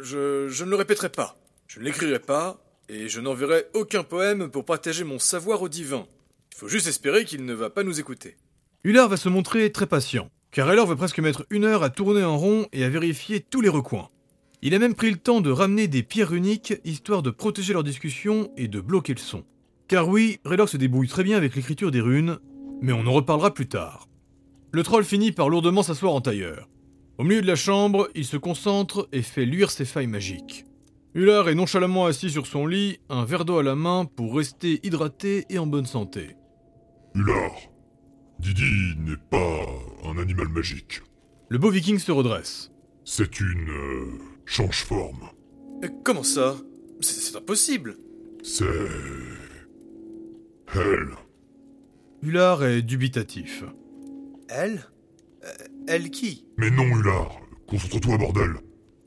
Je, 0.00 0.48
je 0.48 0.64
ne 0.64 0.70
le 0.70 0.76
répéterai 0.76 1.08
pas. 1.08 1.38
Je 1.66 1.80
ne 1.80 1.84
l'écrirai 1.84 2.20
pas, 2.20 2.62
et 2.88 3.08
je 3.08 3.20
n'enverrai 3.20 3.66
aucun 3.74 4.04
poème 4.04 4.48
pour 4.50 4.64
partager 4.64 5.04
mon 5.04 5.18
savoir 5.18 5.62
au 5.62 5.68
divin. 5.68 6.06
Il 6.52 6.58
faut 6.58 6.68
juste 6.68 6.86
espérer 6.86 7.24
qu'il 7.24 7.44
ne 7.44 7.54
va 7.54 7.70
pas 7.70 7.84
nous 7.84 8.00
écouter. 8.00 8.36
Hullard 8.84 9.08
va 9.08 9.16
se 9.16 9.28
montrer 9.28 9.70
très 9.72 9.86
patient, 9.86 10.30
car 10.50 10.66
Raylor 10.66 10.86
veut 10.86 10.96
presque 10.96 11.18
mettre 11.18 11.46
une 11.50 11.64
heure 11.64 11.82
à 11.82 11.90
tourner 11.90 12.24
en 12.24 12.38
rond 12.38 12.66
et 12.72 12.84
à 12.84 12.88
vérifier 12.88 13.40
tous 13.40 13.60
les 13.60 13.68
recoins. 13.68 14.08
Il 14.62 14.74
a 14.74 14.78
même 14.78 14.94
pris 14.94 15.10
le 15.10 15.18
temps 15.18 15.40
de 15.40 15.50
ramener 15.50 15.88
des 15.88 16.02
pierres 16.02 16.32
uniques, 16.32 16.74
histoire 16.84 17.22
de 17.22 17.30
protéger 17.30 17.72
leur 17.72 17.84
discussion 17.84 18.50
et 18.56 18.66
de 18.66 18.80
bloquer 18.80 19.14
le 19.14 19.20
son. 19.20 19.44
Car 19.88 20.08
oui, 20.08 20.40
Raylor 20.44 20.68
se 20.68 20.76
débrouille 20.76 21.08
très 21.08 21.22
bien 21.22 21.36
avec 21.36 21.54
l'écriture 21.54 21.90
des 21.90 22.00
runes, 22.00 22.38
mais 22.80 22.92
on 22.92 23.06
en 23.06 23.12
reparlera 23.12 23.52
plus 23.52 23.68
tard. 23.68 24.08
Le 24.72 24.82
troll 24.82 25.04
finit 25.04 25.32
par 25.32 25.48
lourdement 25.48 25.82
s'asseoir 25.82 26.12
en 26.12 26.20
tailleur. 26.20 26.68
Au 27.18 27.24
milieu 27.24 27.42
de 27.42 27.46
la 27.46 27.56
chambre, 27.56 28.08
il 28.14 28.24
se 28.24 28.36
concentre 28.36 29.08
et 29.12 29.22
fait 29.22 29.46
luire 29.46 29.70
ses 29.70 29.84
failles 29.84 30.06
magiques. 30.06 30.64
Hullard 31.14 31.48
est 31.48 31.54
nonchalamment 31.54 32.06
assis 32.06 32.30
sur 32.30 32.46
son 32.46 32.66
lit, 32.66 33.00
un 33.08 33.24
verre 33.24 33.44
d'eau 33.44 33.58
à 33.58 33.62
la 33.62 33.74
main 33.74 34.04
pour 34.04 34.36
rester 34.36 34.78
hydraté 34.86 35.46
et 35.48 35.58
en 35.58 35.66
bonne 35.66 35.86
santé. 35.86 36.36
Hullard, 37.14 37.56
Didi 38.38 38.94
n'est 38.98 39.16
pas 39.30 39.66
un 40.04 40.18
animal 40.18 40.48
magique. 40.48 41.02
Le 41.48 41.58
beau 41.58 41.70
viking 41.70 41.98
se 41.98 42.12
redresse. 42.12 42.70
C'est 43.04 43.40
une... 43.40 43.70
Euh, 43.70 44.18
change-forme. 44.44 45.30
Euh, 45.84 45.88
comment 46.04 46.22
ça? 46.22 46.56
C'est 47.00 47.36
impossible. 47.36 47.96
C'est... 48.42 48.64
Elle. 50.74 51.10
Hullard 52.22 52.64
est 52.64 52.82
dubitatif. 52.82 53.64
Elle? 54.48 54.84
Euh, 55.44 55.48
Elle 55.86 56.10
qui? 56.10 56.46
Mais 56.56 56.70
non, 56.70 56.84
Hullard, 56.84 57.40
concentre-toi, 57.66 58.18
bordel. 58.18 58.54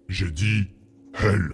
J'ai 0.07 0.31
dit 0.31 0.67
elle. 1.13 1.51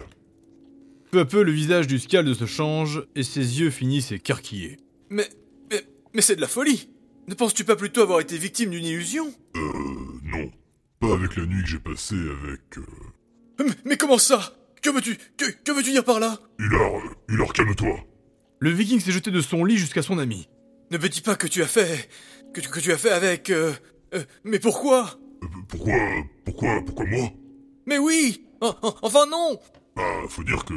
Peu 1.10 1.20
à 1.20 1.24
peu, 1.24 1.42
le 1.42 1.52
visage 1.52 1.86
du 1.86 1.98
Scald 1.98 2.32
se 2.34 2.44
change 2.46 3.02
et 3.14 3.22
ses 3.22 3.60
yeux 3.60 3.70
finissent 3.70 4.12
écarquillés. 4.12 4.76
Mais. 5.10 5.28
Mais, 5.70 5.82
mais 6.14 6.22
c'est 6.22 6.36
de 6.36 6.40
la 6.40 6.48
folie 6.48 6.90
Ne 7.28 7.34
penses-tu 7.34 7.64
pas 7.64 7.76
plutôt 7.76 8.02
avoir 8.02 8.20
été 8.20 8.36
victime 8.38 8.70
d'une 8.70 8.84
illusion? 8.84 9.32
Euh, 9.56 9.60
non. 10.24 10.50
Pas 11.00 11.14
avec 11.14 11.36
la 11.36 11.46
nuit 11.46 11.62
que 11.62 11.68
j'ai 11.68 11.78
passée 11.78 12.16
avec... 12.16 12.78
Euh... 12.78 13.64
mais, 13.64 13.72
mais 13.84 13.96
comment 13.96 14.18
ça? 14.18 14.54
Que 14.82 14.90
veux-tu 14.90 15.16
Que, 15.36 15.44
que 15.64 15.72
veux-tu 15.72 15.90
dire 15.92 16.04
par 16.04 16.20
là? 16.20 16.38
Hullard, 16.58 16.96
euh, 16.96 17.10
Hullard, 17.28 17.52
calme-toi. 17.52 18.00
Le 18.60 18.70
viking 18.70 19.00
s'est 19.00 19.12
jeté 19.12 19.30
de 19.30 19.40
son 19.40 19.64
lit 19.64 19.76
jusqu'à 19.78 20.02
son 20.02 20.18
ami. 20.18 20.48
Ne 20.90 20.98
me 20.98 21.08
dis 21.08 21.20
pas 21.20 21.36
que 21.36 21.46
tu 21.46 21.62
as 21.62 21.66
fait. 21.66 22.08
Que 22.54 22.60
tu, 22.60 22.68
que 22.68 22.80
tu 22.80 22.92
as 22.92 22.98
fait 22.98 23.10
avec. 23.10 23.50
euh, 23.50 23.72
euh, 24.14 24.24
mais 24.44 24.58
pourquoi? 24.58 25.18
Euh, 25.42 25.46
pourquoi... 25.68 25.94
Pourquoi... 26.44 26.82
Pourquoi 26.84 27.04
moi? 27.06 27.30
Mais 27.86 27.98
oui 27.98 28.46
En- 28.60 28.74
en- 28.82 28.94
Enfin 29.02 29.26
non 29.26 29.58
Bah, 29.96 30.02
faut 30.28 30.44
dire 30.44 30.64
que... 30.64 30.74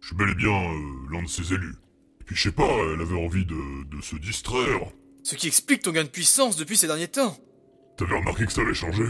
Je 0.00 0.08
suis 0.08 0.16
bel 0.16 0.30
et 0.30 0.34
bien 0.34 0.52
euh, 0.52 1.12
l'un 1.12 1.22
de 1.22 1.28
ses 1.28 1.52
élus. 1.52 1.74
Et 2.20 2.24
puis 2.24 2.36
je 2.36 2.42
sais 2.44 2.52
pas, 2.52 2.68
elle 2.94 3.00
avait 3.00 3.20
envie 3.24 3.44
de, 3.44 3.84
de 3.96 4.00
se 4.02 4.16
distraire. 4.16 4.80
Ce 5.22 5.34
qui 5.34 5.48
explique 5.48 5.82
ton 5.82 5.90
gain 5.92 6.04
de 6.04 6.08
puissance 6.08 6.56
depuis 6.56 6.76
ces 6.76 6.86
derniers 6.86 7.08
temps. 7.08 7.36
T'avais 7.96 8.16
remarqué 8.16 8.46
que 8.46 8.52
ça 8.52 8.60
avait 8.62 8.74
changé 8.74 9.04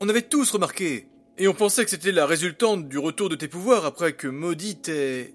On 0.00 0.08
avait 0.08 0.22
tous 0.22 0.50
remarqué. 0.50 1.08
Et 1.38 1.48
on 1.48 1.54
pensait 1.54 1.84
que 1.84 1.90
c'était 1.90 2.12
la 2.12 2.26
résultante 2.26 2.88
du 2.88 2.98
retour 2.98 3.28
de 3.28 3.34
tes 3.36 3.48
pouvoirs 3.48 3.84
après 3.86 4.12
que 4.14 4.28
Maudit 4.28 4.76
t'ait... 4.82 5.34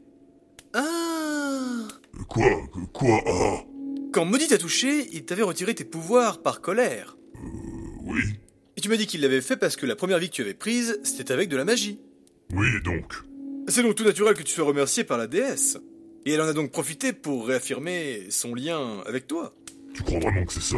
Ah 0.74 1.88
Quoi? 2.28 2.46
Quoi? 2.94 3.22
Ah 3.28 3.64
Quand 4.12 4.26
Maudit 4.26 4.48
t'a 4.48 4.58
touché, 4.58 5.08
il 5.14 5.26
t'avait 5.26 5.44
retiré 5.44 5.76
tes 5.76 5.84
pouvoirs 5.86 6.42
par 6.42 6.62
colère. 6.62 7.16
Euh, 7.36 7.40
Oui. 8.06 8.22
Et 8.78 8.82
tu 8.82 8.90
m'as 8.90 8.96
dit 8.98 9.08
qu'il 9.08 9.22
l'avait 9.22 9.42
fait 9.42 9.58
parce 9.58 9.76
que 9.76 9.86
la 9.86 9.96
première 9.96 10.20
vie 10.20 10.30
que 10.30 10.36
tu 10.36 10.42
avais 10.42 10.54
prise, 10.54 11.00
c'était 11.04 11.32
avec 11.34 11.50
de 11.50 11.58
la 11.58 11.66
magie. 11.66 12.00
Oui, 12.54 12.68
et 12.78 12.82
donc 12.82 13.14
C'est 13.68 13.84
donc 13.84 13.96
tout 13.96 14.04
naturel 14.06 14.34
que 14.36 14.42
tu 14.44 14.54
sois 14.54 14.66
remercié 14.66 15.04
par 15.04 15.18
la 15.18 15.28
déesse. 15.28 15.78
Et 16.26 16.32
elle 16.32 16.42
en 16.42 16.48
a 16.48 16.54
donc 16.54 16.72
profité 16.72 17.14
pour 17.14 17.48
réaffirmer 17.48 18.28
son 18.30 18.56
lien 18.56 19.02
avec 19.06 19.28
toi. 19.28 19.54
Tu 19.94 20.02
crois 20.04 20.20
vraiment 20.20 20.44
que 20.46 20.54
c'est 20.54 20.62
ça? 20.62 20.78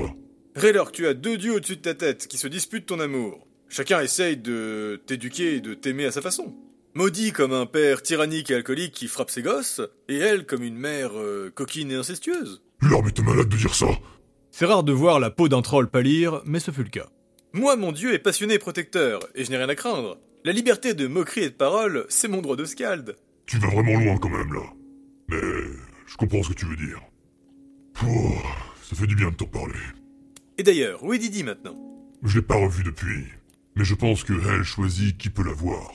Raylor, 0.55 0.91
tu 0.91 1.07
as 1.07 1.13
deux 1.13 1.37
dieux 1.37 1.53
au-dessus 1.53 1.77
de 1.77 1.81
ta 1.81 1.93
tête 1.93 2.27
qui 2.27 2.37
se 2.37 2.47
disputent 2.47 2.87
ton 2.87 2.99
amour. 2.99 3.47
Chacun 3.69 4.01
essaye 4.01 4.35
de 4.35 5.01
t'éduquer 5.05 5.55
et 5.55 5.61
de 5.61 5.73
t'aimer 5.73 6.05
à 6.05 6.11
sa 6.11 6.21
façon. 6.21 6.53
Maudit 6.93 7.31
comme 7.31 7.53
un 7.53 7.65
père 7.65 8.01
tyrannique 8.01 8.51
et 8.51 8.55
alcoolique 8.55 8.93
qui 8.93 9.07
frappe 9.07 9.29
ses 9.31 9.41
gosses, 9.41 9.79
et 10.09 10.17
elle 10.17 10.45
comme 10.45 10.61
une 10.63 10.75
mère 10.75 11.11
euh, 11.17 11.49
coquine 11.55 11.89
et 11.91 11.95
incestueuse. 11.95 12.61
Mais 12.81 13.11
t'es 13.11 13.21
malade 13.21 13.49
de 13.49 13.57
dire 13.57 13.75
ça 13.75 13.87
C'est 14.51 14.65
rare 14.65 14.83
de 14.83 14.91
voir 14.91 15.19
la 15.19 15.29
peau 15.29 15.47
d'un 15.47 15.61
troll 15.61 15.89
pâlir, 15.89 16.41
mais 16.45 16.59
ce 16.59 16.71
fut 16.71 16.83
le 16.83 16.89
cas. 16.89 17.09
Moi, 17.53 17.75
mon 17.75 17.91
dieu 17.91 18.13
est 18.13 18.19
passionné 18.19 18.55
et 18.55 18.59
protecteur, 18.59 19.19
et 19.35 19.43
je 19.43 19.51
n'ai 19.51 19.57
rien 19.57 19.69
à 19.69 19.75
craindre. 19.75 20.17
La 20.43 20.51
liberté 20.51 20.93
de 20.93 21.07
moquerie 21.07 21.43
et 21.43 21.49
de 21.49 21.55
parole, 21.55 22.05
c'est 22.09 22.27
mon 22.27 22.41
droit 22.41 22.55
de 22.55 22.65
scald. 22.65 23.15
Tu 23.45 23.57
vas 23.59 23.69
vraiment 23.69 23.99
loin 23.99 24.17
quand 24.17 24.29
même, 24.29 24.53
là. 24.53 24.63
Mais... 25.29 25.41
Je 26.11 26.17
comprends 26.17 26.43
ce 26.43 26.49
que 26.49 26.53
tu 26.55 26.65
veux 26.65 26.75
dire. 26.75 26.99
Pouh, 27.93 28.35
ça 28.83 28.97
fait 28.97 29.07
du 29.07 29.15
bien 29.15 29.29
de 29.29 29.35
t'en 29.35 29.45
parler. 29.45 29.79
Et 30.57 30.63
d'ailleurs, 30.63 31.01
où 31.05 31.13
est 31.13 31.19
Didi 31.19 31.41
maintenant? 31.43 31.77
Je 32.23 32.37
l'ai 32.37 32.45
pas 32.45 32.57
revu 32.57 32.83
depuis. 32.83 33.27
Mais 33.75 33.85
je 33.85 33.95
pense 33.95 34.25
que 34.25 34.33
elle 34.33 34.63
choisit 34.63 35.17
qui 35.17 35.29
peut 35.29 35.43
la 35.43 35.53
voir. 35.53 35.93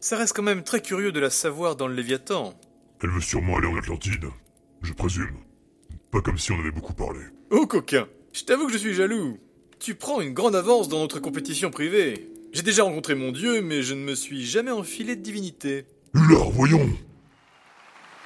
Ça 0.00 0.16
reste 0.16 0.34
quand 0.34 0.42
même 0.42 0.64
très 0.64 0.82
curieux 0.82 1.12
de 1.12 1.20
la 1.20 1.30
savoir 1.30 1.76
dans 1.76 1.86
le 1.86 1.94
Léviathan. 1.94 2.58
Elle 3.04 3.10
veut 3.10 3.20
sûrement 3.20 3.58
aller 3.58 3.68
en 3.68 3.76
Atlantide. 3.76 4.26
Je 4.82 4.92
présume. 4.92 5.36
Pas 6.12 6.20
comme 6.20 6.36
si 6.36 6.52
on 6.52 6.60
avait 6.60 6.70
beaucoup 6.70 6.92
parlé. 6.92 7.20
Oh 7.50 7.66
coquin, 7.66 8.06
je 8.34 8.44
t'avoue 8.44 8.66
que 8.66 8.72
je 8.74 8.76
suis 8.76 8.92
jaloux. 8.92 9.38
Tu 9.80 9.94
prends 9.94 10.20
une 10.20 10.34
grande 10.34 10.54
avance 10.54 10.90
dans 10.90 10.98
notre 10.98 11.20
compétition 11.20 11.70
privée. 11.70 12.28
J'ai 12.52 12.60
déjà 12.60 12.82
rencontré 12.82 13.14
mon 13.14 13.32
dieu, 13.32 13.62
mais 13.62 13.82
je 13.82 13.94
ne 13.94 14.04
me 14.04 14.14
suis 14.14 14.44
jamais 14.44 14.70
enfilé 14.70 15.16
de 15.16 15.22
divinité. 15.22 15.86
Hullard, 16.12 16.50
voyons 16.50 16.86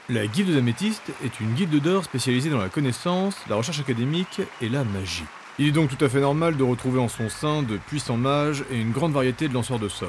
La 0.08 0.26
guilde 0.26 0.52
d'améthyste 0.52 1.12
est 1.24 1.38
une 1.38 1.54
guilde 1.54 1.80
d'or 1.80 2.02
spécialisée 2.02 2.50
dans 2.50 2.58
la 2.58 2.68
connaissance, 2.68 3.36
la 3.48 3.54
recherche 3.54 3.78
académique 3.78 4.40
et 4.60 4.68
la 4.68 4.82
magie. 4.82 5.22
Il 5.60 5.68
est 5.68 5.72
donc 5.72 5.96
tout 5.96 6.04
à 6.04 6.08
fait 6.08 6.20
normal 6.20 6.56
de 6.56 6.64
retrouver 6.64 6.98
en 6.98 7.08
son 7.08 7.28
sein 7.28 7.62
de 7.62 7.76
puissants 7.76 8.16
mages 8.16 8.64
et 8.72 8.80
une 8.80 8.90
grande 8.90 9.12
variété 9.12 9.46
de 9.46 9.54
lanceurs 9.54 9.78
de 9.78 9.88
sorts. 9.88 10.08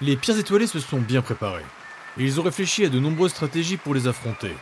Les 0.00 0.16
pierres 0.16 0.38
étoilées 0.38 0.68
se 0.68 0.78
sont 0.78 1.00
bien 1.00 1.20
préparés. 1.20 1.66
Et 2.16 2.22
ils 2.22 2.38
ont 2.38 2.44
réfléchi 2.44 2.84
à 2.84 2.88
de 2.88 3.00
nombreuses 3.00 3.32
stratégies 3.32 3.76
pour 3.76 3.92
les 3.92 4.06
affronter. 4.06 4.52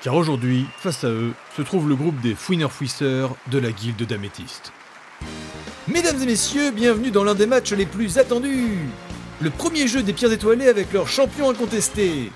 Car 0.00 0.14
aujourd'hui, 0.14 0.66
face 0.76 1.02
à 1.02 1.08
eux, 1.08 1.32
se 1.56 1.62
trouve 1.62 1.88
le 1.88 1.96
groupe 1.96 2.20
des 2.20 2.36
fouineurs-fouisseurs 2.36 3.34
de 3.50 3.58
la 3.58 3.72
guilde 3.72 4.06
d'améthyste. 4.06 4.72
Mesdames 5.88 6.22
et 6.22 6.26
messieurs, 6.26 6.70
bienvenue 6.70 7.10
dans 7.10 7.24
l'un 7.24 7.34
des 7.34 7.46
matchs 7.46 7.72
les 7.72 7.86
plus 7.86 8.18
attendus. 8.18 8.78
Le 9.40 9.50
premier 9.50 9.88
jeu 9.88 10.02
des 10.04 10.12
pierres 10.12 10.32
étoilées 10.32 10.68
avec 10.68 10.92
leur 10.92 11.08
champion 11.08 11.50
incontesté. 11.50 12.30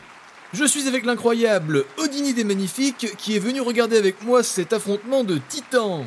Je 0.53 0.65
suis 0.65 0.89
avec 0.89 1.05
l'incroyable 1.05 1.85
Odini 1.99 2.35
des 2.35 2.45
Magnifiques 2.45 3.17
qui 3.17 3.37
est 3.37 3.41
venu 3.41 3.61
regarder 3.61 3.97
avec 3.97 4.25
moi 4.25 4.43
cet 4.43 4.73
affrontement 4.73 5.23
de 5.23 5.39
titans. 5.49 6.05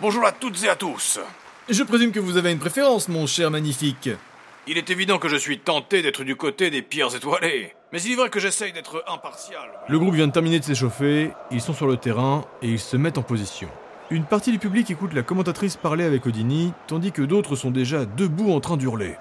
Bonjour 0.00 0.24
à 0.24 0.32
toutes 0.32 0.64
et 0.64 0.70
à 0.70 0.74
tous. 0.74 1.20
Je 1.68 1.82
présume 1.82 2.12
que 2.12 2.20
vous 2.20 2.38
avez 2.38 2.50
une 2.50 2.58
préférence, 2.58 3.08
mon 3.08 3.26
cher 3.26 3.50
Magnifique. 3.50 4.08
Il 4.66 4.78
est 4.78 4.88
évident 4.88 5.18
que 5.18 5.28
je 5.28 5.36
suis 5.36 5.58
tenté 5.58 6.00
d'être 6.00 6.24
du 6.24 6.36
côté 6.36 6.70
des 6.70 6.80
pierres 6.80 7.14
étoilées. 7.14 7.74
Mais 7.92 8.00
il 8.00 8.12
est 8.12 8.16
vrai 8.16 8.30
que 8.30 8.40
j'essaye 8.40 8.72
d'être 8.72 9.04
impartial. 9.06 9.68
Le 9.88 9.98
groupe 9.98 10.14
vient 10.14 10.26
de 10.26 10.32
terminer 10.32 10.58
de 10.58 10.64
s'échauffer, 10.64 11.32
ils 11.50 11.60
sont 11.60 11.74
sur 11.74 11.86
le 11.86 11.98
terrain 11.98 12.46
et 12.62 12.68
ils 12.68 12.78
se 12.78 12.96
mettent 12.96 13.18
en 13.18 13.22
position. 13.22 13.68
Une 14.10 14.24
partie 14.24 14.52
du 14.52 14.58
public 14.58 14.90
écoute 14.90 15.12
la 15.12 15.22
commentatrice 15.22 15.76
parler 15.76 16.04
avec 16.04 16.24
Odini, 16.24 16.72
tandis 16.86 17.12
que 17.12 17.20
d'autres 17.20 17.56
sont 17.56 17.70
déjà 17.70 18.06
debout 18.06 18.52
en 18.52 18.60
train 18.60 18.78
d'hurler. 18.78 19.16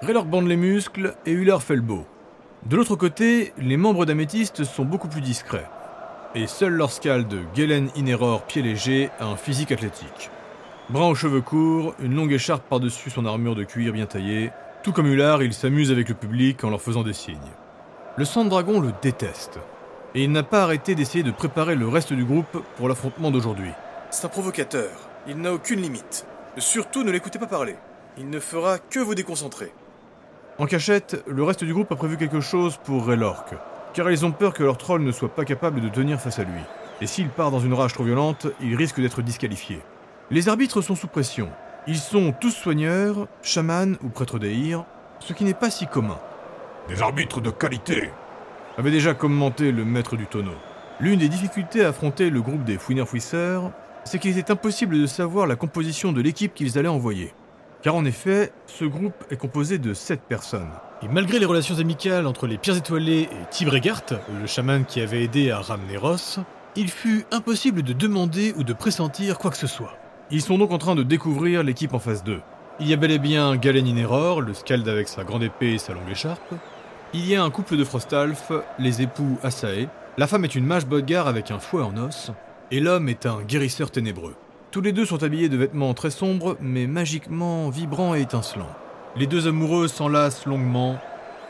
Raylor 0.00 0.24
bande 0.24 0.48
les 0.48 0.56
muscles 0.56 1.14
et 1.26 1.32
Hullard 1.32 1.62
fait 1.62 1.76
le 1.76 1.82
beau. 1.82 2.06
De 2.64 2.76
l'autre 2.76 2.96
côté, 2.96 3.52
les 3.58 3.76
membres 3.76 4.06
d'Améthyste 4.06 4.64
sont 4.64 4.86
beaucoup 4.86 5.08
plus 5.08 5.20
discrets. 5.20 5.68
Et 6.34 6.46
seul 6.46 6.72
leur 6.72 6.92
scalde 6.92 7.36
Galen 7.54 7.90
Ineror 7.94 8.46
pied 8.46 8.62
léger 8.62 9.10
a 9.20 9.26
un 9.26 9.36
physique 9.36 9.72
athlétique. 9.72 10.30
Brun 10.88 11.08
aux 11.08 11.14
cheveux 11.16 11.40
courts, 11.40 11.94
une 12.00 12.14
longue 12.14 12.32
écharpe 12.32 12.68
par-dessus 12.68 13.10
son 13.10 13.26
armure 13.26 13.56
de 13.56 13.64
cuir 13.64 13.92
bien 13.92 14.06
taillée, 14.06 14.52
tout 14.84 14.92
comme 14.92 15.08
Hullard, 15.08 15.42
il 15.42 15.52
s'amuse 15.52 15.90
avec 15.90 16.08
le 16.08 16.14
public 16.14 16.62
en 16.62 16.70
leur 16.70 16.80
faisant 16.80 17.02
des 17.02 17.12
signes. 17.12 17.36
Le 18.16 18.24
sang 18.24 18.44
de 18.44 18.50
dragon 18.50 18.78
le 18.78 18.92
déteste. 19.02 19.58
Et 20.14 20.22
il 20.22 20.30
n'a 20.30 20.44
pas 20.44 20.62
arrêté 20.62 20.94
d'essayer 20.94 21.24
de 21.24 21.32
préparer 21.32 21.74
le 21.74 21.88
reste 21.88 22.12
du 22.12 22.24
groupe 22.24 22.62
pour 22.76 22.88
l'affrontement 22.88 23.32
d'aujourd'hui. 23.32 23.72
C'est 24.10 24.26
un 24.26 24.28
provocateur. 24.28 24.92
Il 25.26 25.38
n'a 25.38 25.52
aucune 25.52 25.80
limite. 25.80 26.24
Surtout 26.56 27.02
ne 27.02 27.10
l'écoutez 27.10 27.40
pas 27.40 27.48
parler. 27.48 27.74
Il 28.16 28.30
ne 28.30 28.38
fera 28.38 28.78
que 28.78 29.00
vous 29.00 29.16
déconcentrer. 29.16 29.72
En 30.58 30.66
cachette, 30.66 31.20
le 31.26 31.42
reste 31.42 31.64
du 31.64 31.74
groupe 31.74 31.90
a 31.90 31.96
prévu 31.96 32.16
quelque 32.16 32.40
chose 32.40 32.78
pour 32.84 33.08
Raylork, 33.08 33.54
car 33.92 34.08
ils 34.08 34.24
ont 34.24 34.30
peur 34.30 34.54
que 34.54 34.62
leur 34.62 34.78
troll 34.78 35.02
ne 35.02 35.10
soit 35.10 35.34
pas 35.34 35.44
capable 35.44 35.80
de 35.80 35.88
tenir 35.88 36.20
face 36.20 36.38
à 36.38 36.44
lui. 36.44 36.62
Et 37.00 37.08
s'il 37.08 37.28
part 37.28 37.50
dans 37.50 37.58
une 37.58 37.74
rage 37.74 37.92
trop 37.92 38.04
violente, 38.04 38.46
il 38.60 38.76
risque 38.76 39.00
d'être 39.00 39.20
disqualifié. 39.20 39.80
Les 40.28 40.48
arbitres 40.48 40.80
sont 40.80 40.96
sous 40.96 41.06
pression. 41.06 41.50
Ils 41.86 41.98
sont 41.98 42.32
tous 42.32 42.50
soigneurs, 42.50 43.28
chamans 43.42 43.94
ou 44.02 44.08
prêtres 44.08 44.40
d'Aïr, 44.40 44.84
ce 45.20 45.32
qui 45.32 45.44
n'est 45.44 45.54
pas 45.54 45.70
si 45.70 45.86
commun. 45.86 46.18
Des 46.88 47.00
arbitres 47.00 47.40
de 47.40 47.50
qualité 47.50 48.10
avait 48.76 48.90
déjà 48.90 49.14
commenté 49.14 49.70
le 49.70 49.84
maître 49.84 50.16
du 50.16 50.26
tonneau. 50.26 50.56
L'une 50.98 51.20
des 51.20 51.28
difficultés 51.28 51.84
à 51.84 51.90
affronter 51.90 52.28
le 52.30 52.42
groupe 52.42 52.64
des 52.64 52.76
fouineurs-fouisseurs, 52.76 53.70
c'est 54.04 54.18
qu'il 54.18 54.36
était 54.36 54.50
impossible 54.50 55.00
de 55.00 55.06
savoir 55.06 55.46
la 55.46 55.54
composition 55.54 56.12
de 56.12 56.20
l'équipe 56.20 56.54
qu'ils 56.54 56.76
allaient 56.76 56.88
envoyer. 56.88 57.32
Car 57.82 57.94
en 57.94 58.04
effet, 58.04 58.52
ce 58.66 58.84
groupe 58.84 59.24
est 59.30 59.36
composé 59.36 59.78
de 59.78 59.94
7 59.94 60.22
personnes. 60.22 60.72
Et 61.02 61.08
malgré 61.08 61.38
les 61.38 61.46
relations 61.46 61.78
amicales 61.78 62.26
entre 62.26 62.48
les 62.48 62.58
Pierres 62.58 62.78
Étoilées 62.78 63.28
et 63.30 63.50
Tibregart, 63.50 64.02
le 64.40 64.46
chaman 64.48 64.86
qui 64.86 65.00
avait 65.00 65.22
aidé 65.22 65.52
à 65.52 65.60
ramener 65.60 65.96
Ross, 65.96 66.40
il 66.74 66.90
fut 66.90 67.24
impossible 67.30 67.84
de 67.84 67.92
demander 67.92 68.54
ou 68.56 68.64
de 68.64 68.72
pressentir 68.72 69.38
quoi 69.38 69.52
que 69.52 69.56
ce 69.56 69.68
soit. 69.68 69.96
Ils 70.32 70.42
sont 70.42 70.58
donc 70.58 70.72
en 70.72 70.78
train 70.78 70.96
de 70.96 71.04
découvrir 71.04 71.62
l'équipe 71.62 71.94
en 71.94 72.00
phase 72.00 72.24
2. 72.24 72.40
Il 72.80 72.88
y 72.88 72.92
a 72.92 72.96
bel 72.96 73.12
et 73.12 73.20
bien 73.20 73.54
Galen 73.54 73.86
Ineror, 73.86 74.40
le 74.40 74.54
Scald 74.54 74.88
avec 74.88 75.06
sa 75.06 75.22
grande 75.22 75.44
épée 75.44 75.74
et 75.74 75.78
sa 75.78 75.92
longue 75.92 76.10
écharpe. 76.10 76.52
Il 77.14 77.24
y 77.28 77.36
a 77.36 77.44
un 77.44 77.50
couple 77.50 77.76
de 77.76 77.84
Frostalf, 77.84 78.50
les 78.80 79.02
époux 79.02 79.38
Asae. 79.44 79.88
La 80.18 80.26
femme 80.26 80.44
est 80.44 80.56
une 80.56 80.66
mage 80.66 80.84
Bodgar 80.84 81.28
avec 81.28 81.52
un 81.52 81.60
fouet 81.60 81.84
en 81.84 81.96
os. 81.96 82.32
Et 82.72 82.80
l'homme 82.80 83.08
est 83.08 83.24
un 83.24 83.42
guérisseur 83.42 83.92
ténébreux. 83.92 84.34
Tous 84.72 84.80
les 84.80 84.90
deux 84.90 85.04
sont 85.04 85.22
habillés 85.22 85.48
de 85.48 85.56
vêtements 85.56 85.94
très 85.94 86.10
sombres, 86.10 86.56
mais 86.60 86.88
magiquement 86.88 87.70
vibrants 87.70 88.16
et 88.16 88.22
étincelants. 88.22 88.74
Les 89.14 89.28
deux 89.28 89.46
amoureux 89.46 89.86
s'enlacent 89.86 90.44
longuement, 90.44 90.98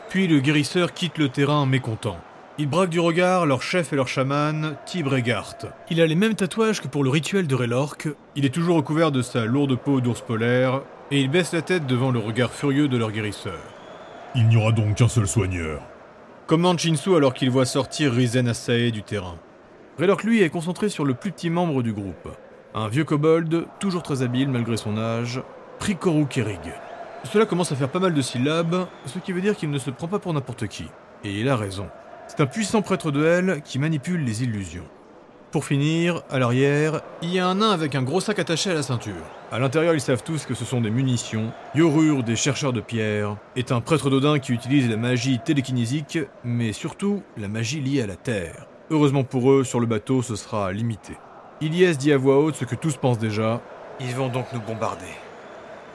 puis 0.09 0.27
le 0.27 0.39
guérisseur 0.39 0.93
quitte 0.93 1.17
le 1.17 1.29
terrain 1.29 1.65
mécontent. 1.65 2.19
Ils 2.59 2.67
braquent 2.67 2.89
du 2.89 2.99
regard 2.99 3.45
leur 3.45 3.61
chef 3.61 3.93
et 3.93 3.95
leur 3.95 4.07
chaman, 4.07 4.77
Tibregart. 4.87 5.57
Il 5.91 6.01
a 6.01 6.07
les 6.07 6.15
mêmes 6.15 6.33
tatouages 6.33 6.81
que 6.81 6.87
pour 6.87 7.03
le 7.03 7.11
rituel 7.11 7.45
de 7.45 7.53
Raylork. 7.53 8.07
Il 8.35 8.45
est 8.45 8.53
toujours 8.53 8.77
recouvert 8.77 9.11
de 9.11 9.21
sa 9.21 9.45
lourde 9.45 9.75
peau 9.77 10.01
d'ours 10.01 10.21
polaire, 10.21 10.81
et 11.11 11.21
il 11.21 11.29
baisse 11.29 11.53
la 11.53 11.61
tête 11.61 11.85
devant 11.85 12.09
le 12.09 12.17
regard 12.17 12.51
furieux 12.51 12.87
de 12.87 12.97
leur 12.97 13.11
guérisseur. 13.11 13.59
Il 14.33 14.47
n'y 14.47 14.57
aura 14.57 14.71
donc 14.71 14.95
qu'un 14.95 15.07
seul 15.07 15.27
soigneur. 15.27 15.81
Commande 16.47 16.79
Shinsu 16.79 17.15
alors 17.15 17.35
qu'il 17.35 17.51
voit 17.51 17.65
sortir 17.65 18.11
Rizen 18.11 18.47
Asae 18.47 18.89
du 18.89 19.03
terrain. 19.03 19.35
Raylork 19.99 20.23
lui 20.23 20.41
est 20.41 20.49
concentré 20.49 20.89
sur 20.89 21.05
le 21.05 21.13
plus 21.13 21.31
petit 21.31 21.51
membre 21.51 21.83
du 21.83 21.93
groupe. 21.93 22.29
Un 22.73 22.87
vieux 22.87 23.03
kobold, 23.03 23.67
toujours 23.79 24.01
très 24.01 24.23
habile 24.23 24.49
malgré 24.49 24.77
son 24.77 24.97
âge, 24.97 25.43
Prikoru 25.77 26.25
Kerig. 26.25 26.73
Cela 27.31 27.45
commence 27.45 27.71
à 27.71 27.75
faire 27.75 27.89
pas 27.89 27.99
mal 27.99 28.15
de 28.15 28.21
syllabes, 28.23 28.87
ce 29.05 29.19
qui 29.19 29.31
veut 29.31 29.41
dire 29.41 29.55
qu'il 29.55 29.69
ne 29.69 29.77
se 29.77 29.91
prend 29.91 30.07
pas 30.07 30.17
pour 30.17 30.33
n'importe 30.33 30.65
qui. 30.67 30.85
Et 31.23 31.39
il 31.39 31.49
a 31.49 31.55
raison. 31.55 31.87
C'est 32.27 32.41
un 32.41 32.45
puissant 32.45 32.81
prêtre 32.81 33.11
de 33.11 33.25
Hell 33.25 33.61
qui 33.63 33.79
manipule 33.79 34.23
les 34.23 34.43
illusions. 34.43 34.83
Pour 35.51 35.63
finir, 35.63 36.23
à 36.29 36.39
l'arrière, 36.39 37.01
il 37.21 37.33
y 37.33 37.39
a 37.39 37.47
un 37.47 37.55
nain 37.55 37.71
avec 37.71 37.95
un 37.95 38.03
gros 38.03 38.19
sac 38.19 38.37
attaché 38.37 38.69
à 38.69 38.73
la 38.73 38.83
ceinture. 38.83 39.13
À 39.49 39.59
l'intérieur, 39.59 39.93
ils 39.93 40.01
savent 40.01 40.23
tous 40.23 40.45
que 40.45 40.53
ce 40.53 40.65
sont 40.65 40.81
des 40.81 40.89
munitions. 40.89 41.53
Yorur, 41.73 42.23
des 42.23 42.35
chercheurs 42.35 42.73
de 42.73 42.81
pierre, 42.81 43.37
est 43.55 43.71
un 43.71 43.79
prêtre 43.79 44.09
d'Odin 44.09 44.39
qui 44.39 44.51
utilise 44.51 44.89
la 44.89 44.97
magie 44.97 45.39
télékinésique, 45.39 46.19
mais 46.43 46.73
surtout 46.73 47.23
la 47.37 47.47
magie 47.47 47.79
liée 47.79 48.01
à 48.01 48.07
la 48.07 48.17
terre. 48.17 48.67
Heureusement 48.91 49.23
pour 49.23 49.49
eux, 49.49 49.63
sur 49.63 49.79
le 49.79 49.85
bateau, 49.85 50.21
ce 50.21 50.35
sera 50.35 50.73
limité. 50.73 51.13
Ilyes 51.61 51.97
dit 51.97 52.11
à 52.11 52.17
voix 52.17 52.39
haute 52.39 52.55
ce 52.55 52.65
que 52.65 52.75
tous 52.75 52.97
pensent 52.97 53.19
déjà. 53.19 53.61
Ils 54.01 54.13
vont 54.13 54.27
donc 54.27 54.47
nous 54.53 54.61
bombarder. 54.61 55.05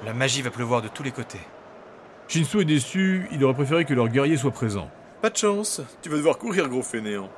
La 0.06 0.14
magie 0.14 0.40
va 0.42 0.50
pleuvoir 0.50 0.80
de 0.80 0.88
tous 0.88 1.02
les 1.02 1.12
côtés. 1.12 1.40
Shinsu 2.26 2.62
est 2.62 2.64
déçu, 2.64 3.28
il 3.32 3.44
aurait 3.44 3.54
préféré 3.54 3.84
que 3.84 3.92
leur 3.92 4.08
guerrier 4.08 4.38
soit 4.38 4.50
présent. 4.50 4.90
Pas 5.22 5.30
de 5.30 5.36
chance, 5.36 5.80
tu 6.02 6.08
vas 6.08 6.16
devoir 6.16 6.36
courir, 6.36 6.68
gros 6.68 6.82
fainéant. 6.82 7.30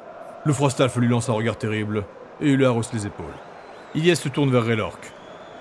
Le 0.46 0.54
Frostalf 0.54 0.96
lui 0.96 1.06
lance 1.06 1.28
un 1.28 1.34
regard 1.34 1.58
terrible, 1.58 2.06
et 2.40 2.48
il 2.48 2.56
lui 2.56 2.64
arrose 2.64 2.90
les 2.94 3.06
épaules. 3.06 3.26
Ilyes 3.94 4.16
se 4.16 4.30
tourne 4.30 4.50
vers 4.50 4.64
Raylork. 4.64 5.12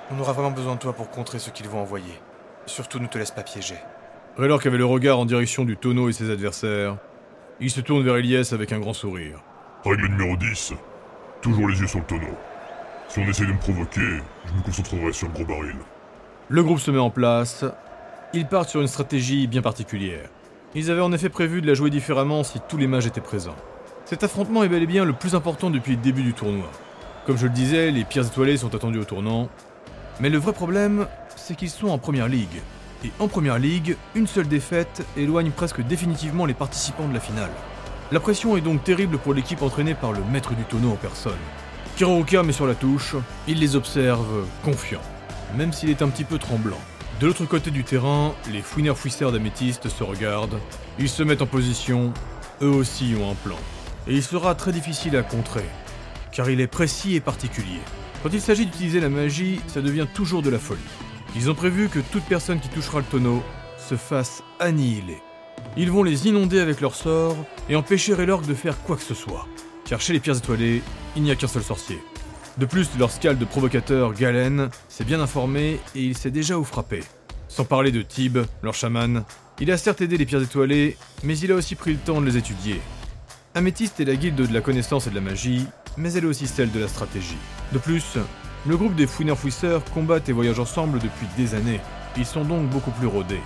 On 0.10 0.18
aura 0.22 0.32
vraiment 0.32 0.52
besoin 0.52 0.76
de 0.76 0.80
toi 0.80 0.94
pour 0.94 1.10
contrer 1.10 1.38
ce 1.38 1.50
qu'ils 1.50 1.68
vont 1.68 1.82
envoyer. 1.82 2.18
Surtout 2.66 3.00
ne 3.00 3.08
te 3.08 3.18
laisse 3.18 3.32
pas 3.32 3.44
piéger. 3.44 3.76
Raylork 4.38 4.66
avait 4.66 4.78
le 4.78 4.86
regard 4.86 5.20
en 5.20 5.26
direction 5.26 5.66
du 5.66 5.76
tonneau 5.76 6.08
et 6.08 6.14
ses 6.14 6.32
adversaires. 6.32 6.96
Il 7.60 7.70
se 7.70 7.82
tourne 7.82 8.04
vers 8.04 8.18
Ilyes 8.18 8.54
avec 8.54 8.72
un 8.72 8.80
grand 8.80 8.94
sourire. 8.94 9.44
Règle 9.84 10.08
numéro 10.08 10.38
10. 10.38 10.76
Toujours 11.42 11.68
les 11.68 11.78
yeux 11.78 11.88
sur 11.88 12.00
le 12.00 12.06
tonneau. 12.06 12.38
Si 13.10 13.20
on 13.20 13.24
essaie 13.24 13.46
de 13.46 13.52
me 13.52 13.60
provoquer, 13.60 14.22
je 14.46 14.54
me 14.54 14.64
concentrerai 14.64 15.12
sur 15.12 15.28
le 15.28 15.34
gros 15.34 15.46
baril. 15.46 15.76
Le 16.48 16.64
groupe 16.64 16.80
se 16.80 16.90
met 16.90 17.00
en 17.00 17.10
place. 17.10 17.66
Ils 18.32 18.48
partent 18.48 18.70
sur 18.70 18.80
une 18.80 18.88
stratégie 18.88 19.46
bien 19.46 19.62
particulière. 19.62 20.30
Ils 20.76 20.90
avaient 20.90 21.02
en 21.02 21.12
effet 21.12 21.30
prévu 21.30 21.62
de 21.62 21.68
la 21.68 21.76
jouer 21.76 21.92
différemment 21.92 22.44
si 22.44 22.60
tous 22.68 22.78
les 22.78 22.88
mages 22.88 23.06
étaient 23.06 23.22
présents. 23.22 23.56
Cet 24.06 24.24
affrontement 24.24 24.64
est 24.64 24.70
bel 24.70 24.82
et 24.82 24.88
bien 24.88 25.06
le 25.06 25.14
plus 25.14 25.36
important 25.36 25.70
depuis 25.70 25.92
le 25.92 26.02
début 26.02 26.24
du 26.24 26.34
tournoi. 26.34 26.70
Comme 27.28 27.38
je 27.38 27.46
le 27.46 27.54
disais, 27.54 27.92
les 27.92 28.04
pierres 28.04 28.26
étoilées 28.26 28.58
sont 28.58 28.74
attendues 28.74 29.00
au 29.00 29.04
tournant. 29.04 29.50
Mais 30.20 30.30
le 30.30 30.40
vrai 30.40 30.52
problème, 30.52 31.06
c'est 31.36 31.56
qu'ils 31.56 31.70
sont 31.70 31.90
en 31.90 32.00
première 32.00 32.28
ligue. 32.28 32.62
Et 33.06 33.12
en 33.20 33.28
première 33.28 33.60
ligue, 33.60 33.98
une 34.16 34.26
seule 34.26 34.48
défaite 34.48 35.06
éloigne 35.16 35.52
presque 35.52 35.82
définitivement 35.82 36.48
les 36.48 36.56
participants 36.56 37.08
de 37.08 37.14
la 37.14 37.20
finale. 37.20 37.52
La 38.12 38.20
pression 38.20 38.58
est 38.58 38.62
donc 38.62 38.84
terrible 38.84 39.20
pour 39.20 39.36
l'équipe 39.36 39.62
entraînée 39.62 39.94
par 39.94 40.12
le 40.12 40.24
maître 40.32 40.56
du 40.56 40.64
tonneau 40.64 40.92
en 40.92 40.96
personne. 40.96 41.34
Kiroruka 41.98 42.42
met 42.42 42.52
sur 42.52 42.66
la 42.66 42.76
touche, 42.76 43.16
il 43.48 43.60
les 43.60 43.76
observe 43.76 44.48
confiant, 44.64 45.02
même 45.56 45.72
s'il 45.72 45.92
est 45.92 46.02
un 46.02 46.10
petit 46.10 46.24
peu 46.24 46.40
tremblant. 46.40 46.80
De 47.24 47.28
l'autre 47.30 47.46
côté 47.46 47.72
du 47.72 47.86
terrain, 47.86 48.36
les 48.52 48.62
fouineurs 48.62 48.98
fouisseurs 48.98 49.32
d'améthyste 49.32 49.88
se 49.88 50.04
regardent, 50.04 50.60
ils 51.00 51.08
se 51.08 51.24
mettent 51.24 51.42
en 51.42 51.46
position, 51.46 52.14
eux 52.62 52.68
aussi 52.68 53.16
ont 53.18 53.32
un 53.32 53.36
plan. 53.36 53.56
Et 54.08 54.14
il 54.14 54.22
sera 54.22 54.56
très 54.56 54.74
difficile 54.74 55.16
à 55.16 55.24
contrer, 55.24 55.64
car 56.34 56.50
il 56.50 56.60
est 56.60 56.68
précis 56.68 57.16
et 57.16 57.22
particulier. 57.22 57.80
Quand 58.22 58.34
il 58.34 58.42
s'agit 58.42 58.66
d'utiliser 58.66 59.00
la 59.00 59.08
magie, 59.08 59.62
ça 59.68 59.80
devient 59.80 60.06
toujours 60.14 60.42
de 60.42 60.50
la 60.50 60.60
folie. 60.60 60.82
Ils 61.38 61.50
ont 61.50 61.56
prévu 61.56 61.88
que 61.88 62.00
toute 62.00 62.26
personne 62.26 62.60
qui 62.60 62.68
touchera 62.68 63.00
le 63.00 63.06
tonneau 63.06 63.42
se 63.78 63.96
fasse 63.96 64.44
annihiler. 64.60 65.22
Ils 65.78 65.92
vont 65.92 66.04
les 66.04 66.28
inonder 66.28 66.60
avec 66.60 66.82
leur 66.82 66.94
sort 66.94 67.38
et 67.70 67.78
empêcher 67.78 68.16
Raylork 68.16 68.46
de 68.46 68.54
faire 68.54 68.78
quoi 68.84 68.98
que 68.98 69.02
ce 69.02 69.14
soit. 69.14 69.48
Car 69.86 70.02
chez 70.02 70.12
les 70.12 70.20
pierres 70.20 70.40
étoilées, 70.40 70.82
il 71.16 71.24
n'y 71.24 71.32
a 71.32 71.38
qu'un 71.38 71.48
seul 71.48 71.64
sorcier. 71.64 72.02
De 72.58 72.66
plus, 72.68 72.88
leur 73.00 73.10
scale 73.10 73.40
de 73.40 73.46
provocateur, 73.46 74.14
Galen, 74.14 74.70
s'est 74.88 75.04
bien 75.04 75.20
informé 75.20 75.80
et 75.96 76.04
il 76.04 76.16
sait 76.16 76.30
déjà 76.30 76.60
où 76.60 76.64
frapper. 76.64 77.04
Sans 77.48 77.66
parler 77.66 77.92
de 77.92 78.04
Tib, 78.04 78.38
leur 78.62 78.76
chaman, 78.76 79.24
il 79.60 79.72
a 79.72 79.78
certes 79.78 80.02
aidé 80.02 80.18
les 80.18 80.26
pierres 80.26 80.44
étoilées, 80.44 80.96
mais 81.24 81.38
il 81.38 81.52
a 81.52 81.56
aussi 81.56 81.76
pris 81.76 81.94
le 81.94 81.98
temps 81.98 82.22
de 82.22 82.26
les 82.26 82.38
étudier. 82.38 82.80
Améthyste 83.56 84.00
est 84.00 84.06
la 84.06 84.16
guilde 84.16 84.36
de 84.36 84.54
la 84.54 84.62
connaissance 84.62 85.08
et 85.08 85.10
de 85.10 85.16
la 85.16 85.22
magie, 85.22 85.66
mais 85.98 86.14
elle 86.14 86.26
est 86.26 86.28
aussi 86.28 86.46
celle 86.46 86.72
de 86.72 86.80
la 86.80 86.88
stratégie. 86.88 87.38
De 87.72 87.80
plus, 87.80 88.18
le 88.68 88.78
groupe 88.78 88.96
des 88.96 89.08
fouineurs-fouisseurs 89.08 89.84
combattent 89.86 90.30
et 90.30 90.34
voyagent 90.34 90.60
ensemble 90.60 91.00
depuis 91.00 91.28
des 91.38 91.56
années. 91.56 91.82
Ils 92.18 92.26
sont 92.26 92.46
donc 92.46 92.70
beaucoup 92.70 92.92
plus 92.92 93.08
rodés. 93.08 93.42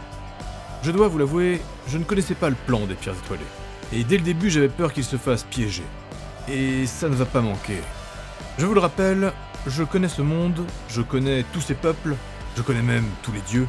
Je 0.84 0.92
dois 0.92 1.08
vous 1.08 1.18
l'avouer, 1.18 1.62
je 1.88 1.98
ne 1.98 2.04
connaissais 2.04 2.36
pas 2.36 2.50
le 2.50 2.58
plan 2.68 2.86
des 2.86 2.96
pierres 2.96 3.16
étoilées. 3.24 3.42
Et 3.94 4.04
dès 4.04 4.18
le 4.18 4.24
début, 4.24 4.50
j'avais 4.50 4.70
peur 4.70 4.92
qu'ils 4.92 5.06
se 5.06 5.16
fassent 5.16 5.46
piéger. 5.46 5.84
Et 6.50 6.86
ça 6.86 7.08
ne 7.10 7.16
va 7.16 7.26
pas 7.26 7.42
manquer. 7.42 7.80
Je 8.58 8.66
vous 8.66 8.74
le 8.74 8.80
rappelle, 8.80 9.34
je 9.68 9.84
connais 9.84 10.08
ce 10.08 10.24
monde, 10.24 10.66
je 10.90 11.04
connais 11.04 11.44
tous 11.54 11.62
ces 11.62 11.76
peuples, 11.76 12.16
je 12.56 12.64
connais 12.64 12.82
même 12.82 13.06
tous 13.22 13.32
les 13.32 13.42
dieux. 13.42 13.68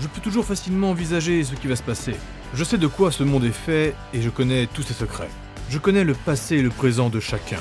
Je 0.00 0.06
peux 0.06 0.20
toujours 0.20 0.44
facilement 0.44 0.90
envisager 0.90 1.42
ce 1.42 1.54
qui 1.56 1.66
va 1.66 1.74
se 1.74 1.82
passer. 1.82 2.14
Je 2.54 2.62
sais 2.62 2.78
de 2.78 2.86
quoi 2.86 3.10
ce 3.10 3.24
monde 3.24 3.44
est 3.44 3.50
fait 3.50 3.94
et 4.14 4.22
je 4.22 4.30
connais 4.30 4.66
tous 4.66 4.82
ses 4.82 4.94
secrets. 4.94 5.30
Je 5.68 5.78
connais 5.78 6.04
le 6.04 6.14
passé 6.14 6.56
et 6.56 6.62
le 6.62 6.70
présent 6.70 7.10
de 7.10 7.18
chacun. 7.18 7.60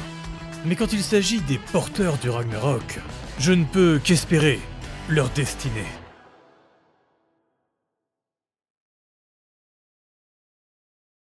Mais 0.65 0.75
quand 0.75 0.93
il 0.93 1.01
s'agit 1.01 1.41
des 1.41 1.57
porteurs 1.57 2.17
du 2.17 2.29
Ragnarok, 2.29 2.99
je 3.39 3.53
ne 3.53 3.65
peux 3.65 3.99
qu'espérer 4.03 4.59
leur 5.07 5.29
destinée. 5.29 5.87